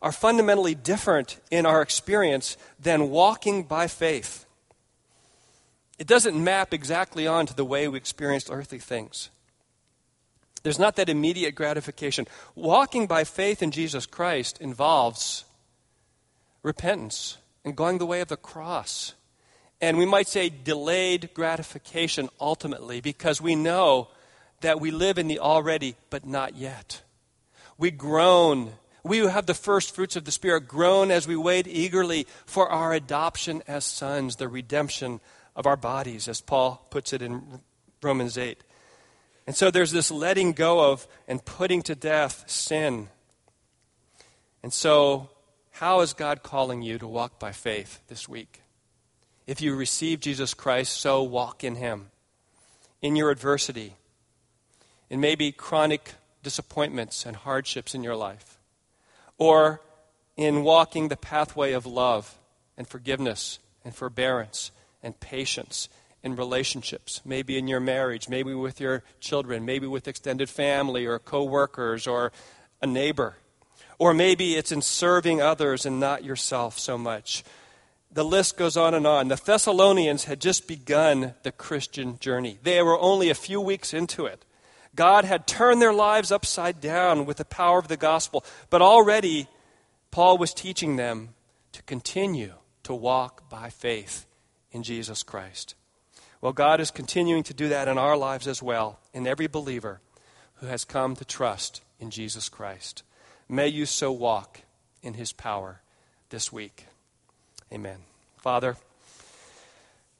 are 0.00 0.12
fundamentally 0.12 0.74
different 0.74 1.40
in 1.50 1.66
our 1.66 1.82
experience 1.82 2.56
than 2.80 3.10
walking 3.10 3.64
by 3.64 3.86
faith. 3.86 4.46
It 5.98 6.06
doesn't 6.06 6.42
map 6.42 6.72
exactly 6.72 7.26
onto 7.26 7.54
the 7.54 7.64
way 7.64 7.88
we 7.88 7.96
experience 7.96 8.48
earthly 8.50 8.78
things. 8.78 9.30
There's 10.62 10.78
not 10.78 10.96
that 10.96 11.08
immediate 11.08 11.54
gratification. 11.54 12.26
Walking 12.54 13.06
by 13.06 13.24
faith 13.24 13.62
in 13.62 13.70
Jesus 13.70 14.06
Christ 14.06 14.60
involves 14.60 15.44
repentance 16.62 17.38
and 17.64 17.76
going 17.76 17.98
the 17.98 18.06
way 18.06 18.20
of 18.20 18.28
the 18.28 18.36
cross. 18.36 19.14
And 19.80 19.96
we 19.96 20.06
might 20.06 20.28
say 20.28 20.48
delayed 20.50 21.30
gratification 21.34 22.28
ultimately 22.40 23.00
because 23.00 23.40
we 23.40 23.54
know 23.54 24.08
that 24.60 24.80
we 24.80 24.90
live 24.90 25.18
in 25.18 25.28
the 25.28 25.38
already 25.38 25.94
but 26.10 26.26
not 26.26 26.56
yet. 26.56 27.02
We 27.76 27.90
groan. 27.90 28.72
We 29.08 29.18
who 29.18 29.28
have 29.28 29.46
the 29.46 29.54
first 29.54 29.94
fruits 29.94 30.16
of 30.16 30.26
the 30.26 30.30
Spirit 30.30 30.68
groan 30.68 31.10
as 31.10 31.26
we 31.26 31.34
wait 31.34 31.66
eagerly 31.66 32.26
for 32.44 32.68
our 32.68 32.92
adoption 32.92 33.62
as 33.66 33.86
sons, 33.86 34.36
the 34.36 34.48
redemption 34.48 35.20
of 35.56 35.66
our 35.66 35.78
bodies, 35.78 36.28
as 36.28 36.42
Paul 36.42 36.86
puts 36.90 37.14
it 37.14 37.22
in 37.22 37.60
Romans 38.02 38.36
8. 38.36 38.62
And 39.46 39.56
so 39.56 39.70
there's 39.70 39.92
this 39.92 40.10
letting 40.10 40.52
go 40.52 40.92
of 40.92 41.08
and 41.26 41.42
putting 41.42 41.80
to 41.84 41.94
death 41.94 42.44
sin. 42.48 43.08
And 44.62 44.74
so, 44.74 45.30
how 45.70 46.00
is 46.00 46.12
God 46.12 46.42
calling 46.42 46.82
you 46.82 46.98
to 46.98 47.06
walk 47.06 47.38
by 47.38 47.52
faith 47.52 48.00
this 48.08 48.28
week? 48.28 48.60
If 49.46 49.62
you 49.62 49.74
receive 49.74 50.20
Jesus 50.20 50.52
Christ, 50.52 51.00
so 51.00 51.22
walk 51.22 51.64
in 51.64 51.76
Him. 51.76 52.10
In 53.00 53.16
your 53.16 53.30
adversity, 53.30 53.94
in 55.08 55.18
maybe 55.18 55.50
chronic 55.50 56.14
disappointments 56.42 57.24
and 57.24 57.36
hardships 57.36 57.94
in 57.94 58.02
your 58.02 58.16
life, 58.16 58.57
or 59.38 59.80
in 60.36 60.62
walking 60.62 61.08
the 61.08 61.16
pathway 61.16 61.72
of 61.72 61.86
love 61.86 62.38
and 62.76 62.86
forgiveness 62.86 63.58
and 63.84 63.94
forbearance 63.94 64.70
and 65.02 65.18
patience 65.20 65.88
in 66.22 66.36
relationships, 66.36 67.20
maybe 67.24 67.56
in 67.56 67.68
your 67.68 67.80
marriage, 67.80 68.28
maybe 68.28 68.52
with 68.52 68.80
your 68.80 69.02
children, 69.20 69.64
maybe 69.64 69.86
with 69.86 70.08
extended 70.08 70.48
family 70.50 71.06
or 71.06 71.18
coworkers 71.18 72.06
or 72.06 72.32
a 72.82 72.86
neighbor. 72.86 73.36
Or 73.98 74.14
maybe 74.14 74.56
it's 74.56 74.72
in 74.72 74.82
serving 74.82 75.40
others 75.40 75.86
and 75.86 75.98
not 75.98 76.24
yourself 76.24 76.78
so 76.78 76.98
much. 76.98 77.44
The 78.10 78.24
list 78.24 78.56
goes 78.56 78.76
on 78.76 78.94
and 78.94 79.06
on. 79.06 79.28
The 79.28 79.36
Thessalonians 79.36 80.24
had 80.24 80.40
just 80.40 80.66
begun 80.66 81.34
the 81.42 81.52
Christian 81.52 82.18
journey. 82.18 82.58
They 82.62 82.82
were 82.82 82.98
only 82.98 83.28
a 83.30 83.34
few 83.34 83.60
weeks 83.60 83.92
into 83.92 84.26
it. 84.26 84.44
God 84.98 85.24
had 85.24 85.46
turned 85.46 85.80
their 85.80 85.92
lives 85.92 86.32
upside 86.32 86.80
down 86.80 87.24
with 87.24 87.36
the 87.36 87.44
power 87.44 87.78
of 87.78 87.86
the 87.86 87.96
gospel, 87.96 88.44
but 88.68 88.82
already 88.82 89.46
Paul 90.10 90.38
was 90.38 90.52
teaching 90.52 90.96
them 90.96 91.34
to 91.70 91.84
continue 91.84 92.54
to 92.82 92.96
walk 92.96 93.48
by 93.48 93.70
faith 93.70 94.26
in 94.72 94.82
Jesus 94.82 95.22
Christ. 95.22 95.76
Well, 96.40 96.52
God 96.52 96.80
is 96.80 96.90
continuing 96.90 97.44
to 97.44 97.54
do 97.54 97.68
that 97.68 97.86
in 97.86 97.96
our 97.96 98.16
lives 98.16 98.48
as 98.48 98.60
well, 98.60 98.98
in 99.14 99.28
every 99.28 99.46
believer 99.46 100.00
who 100.54 100.66
has 100.66 100.84
come 100.84 101.14
to 101.14 101.24
trust 101.24 101.80
in 102.00 102.10
Jesus 102.10 102.48
Christ. 102.48 103.04
May 103.48 103.68
you 103.68 103.86
so 103.86 104.10
walk 104.10 104.62
in 105.00 105.14
his 105.14 105.32
power 105.32 105.80
this 106.30 106.52
week. 106.52 106.86
Amen. 107.72 107.98
Father, 108.36 108.76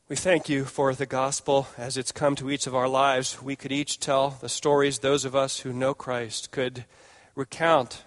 we 0.08 0.16
thank 0.16 0.48
you 0.48 0.64
for 0.64 0.94
the 0.94 1.04
gospel 1.04 1.68
as 1.76 1.98
it's 1.98 2.12
come 2.12 2.34
to 2.34 2.50
each 2.50 2.66
of 2.66 2.74
our 2.74 2.88
lives. 2.88 3.42
We 3.42 3.56
could 3.56 3.72
each 3.72 4.00
tell 4.00 4.30
the 4.40 4.48
stories, 4.48 5.00
those 5.00 5.26
of 5.26 5.36
us 5.36 5.60
who 5.60 5.70
know 5.70 5.92
Christ 5.92 6.50
could 6.50 6.86
recount 7.34 8.04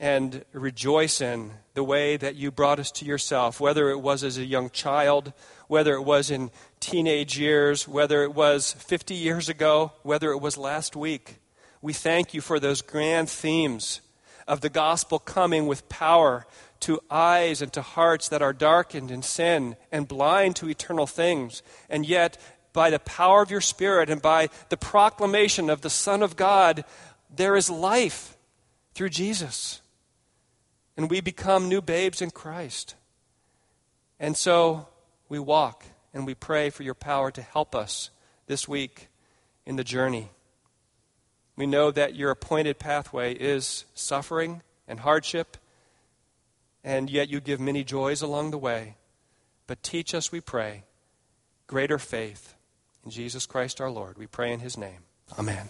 and 0.00 0.44
rejoice 0.50 1.20
in 1.20 1.52
the 1.74 1.84
way 1.84 2.16
that 2.16 2.34
you 2.34 2.50
brought 2.50 2.80
us 2.80 2.90
to 2.90 3.04
yourself, 3.04 3.60
whether 3.60 3.90
it 3.90 4.00
was 4.00 4.24
as 4.24 4.38
a 4.38 4.44
young 4.44 4.70
child, 4.70 5.32
whether 5.68 5.94
it 5.94 6.02
was 6.02 6.32
in 6.32 6.50
teenage 6.80 7.38
years, 7.38 7.86
whether 7.86 8.24
it 8.24 8.34
was 8.34 8.72
50 8.72 9.14
years 9.14 9.48
ago, 9.48 9.92
whether 10.02 10.32
it 10.32 10.40
was 10.40 10.58
last 10.58 10.96
week. 10.96 11.36
We 11.80 11.92
thank 11.92 12.34
you 12.34 12.40
for 12.40 12.58
those 12.58 12.82
grand 12.82 13.30
themes 13.30 14.00
of 14.48 14.62
the 14.62 14.68
gospel 14.68 15.20
coming 15.20 15.68
with 15.68 15.88
power 15.88 16.44
to 16.80 17.00
eyes 17.10 17.62
and 17.62 17.72
to 17.72 17.82
hearts 17.82 18.28
that 18.28 18.42
are 18.42 18.52
darkened 18.52 19.10
in 19.10 19.22
sin 19.22 19.76
and 19.90 20.08
blind 20.08 20.56
to 20.56 20.68
eternal 20.68 21.06
things. 21.06 21.62
And 21.88 22.06
yet, 22.06 22.38
by 22.72 22.90
the 22.90 22.98
power 22.98 23.42
of 23.42 23.50
your 23.50 23.60
Spirit 23.60 24.10
and 24.10 24.20
by 24.20 24.50
the 24.68 24.76
proclamation 24.76 25.70
of 25.70 25.80
the 25.80 25.90
Son 25.90 26.22
of 26.22 26.36
God, 26.36 26.84
there 27.34 27.56
is 27.56 27.70
life 27.70 28.36
through 28.94 29.10
Jesus. 29.10 29.80
And 30.96 31.10
we 31.10 31.20
become 31.20 31.68
new 31.68 31.80
babes 31.80 32.22
in 32.22 32.30
Christ. 32.30 32.94
And 34.18 34.36
so 34.36 34.88
we 35.28 35.38
walk 35.38 35.84
and 36.14 36.26
we 36.26 36.34
pray 36.34 36.70
for 36.70 36.82
your 36.82 36.94
power 36.94 37.30
to 37.30 37.42
help 37.42 37.74
us 37.74 38.10
this 38.46 38.66
week 38.66 39.08
in 39.66 39.76
the 39.76 39.84
journey. 39.84 40.30
We 41.56 41.66
know 41.66 41.90
that 41.90 42.14
your 42.14 42.30
appointed 42.30 42.78
pathway 42.78 43.34
is 43.34 43.84
suffering 43.94 44.62
and 44.86 45.00
hardship, 45.00 45.56
and 46.86 47.10
yet 47.10 47.28
you 47.28 47.40
give 47.40 47.58
many 47.58 47.82
joys 47.82 48.22
along 48.22 48.52
the 48.52 48.58
way. 48.58 48.94
But 49.66 49.82
teach 49.82 50.14
us, 50.14 50.30
we 50.30 50.40
pray, 50.40 50.84
greater 51.66 51.98
faith 51.98 52.54
in 53.04 53.10
Jesus 53.10 53.44
Christ 53.44 53.80
our 53.80 53.90
Lord. 53.90 54.16
We 54.16 54.28
pray 54.28 54.52
in 54.52 54.60
his 54.60 54.78
name. 54.78 55.00
Amen. 55.36 55.68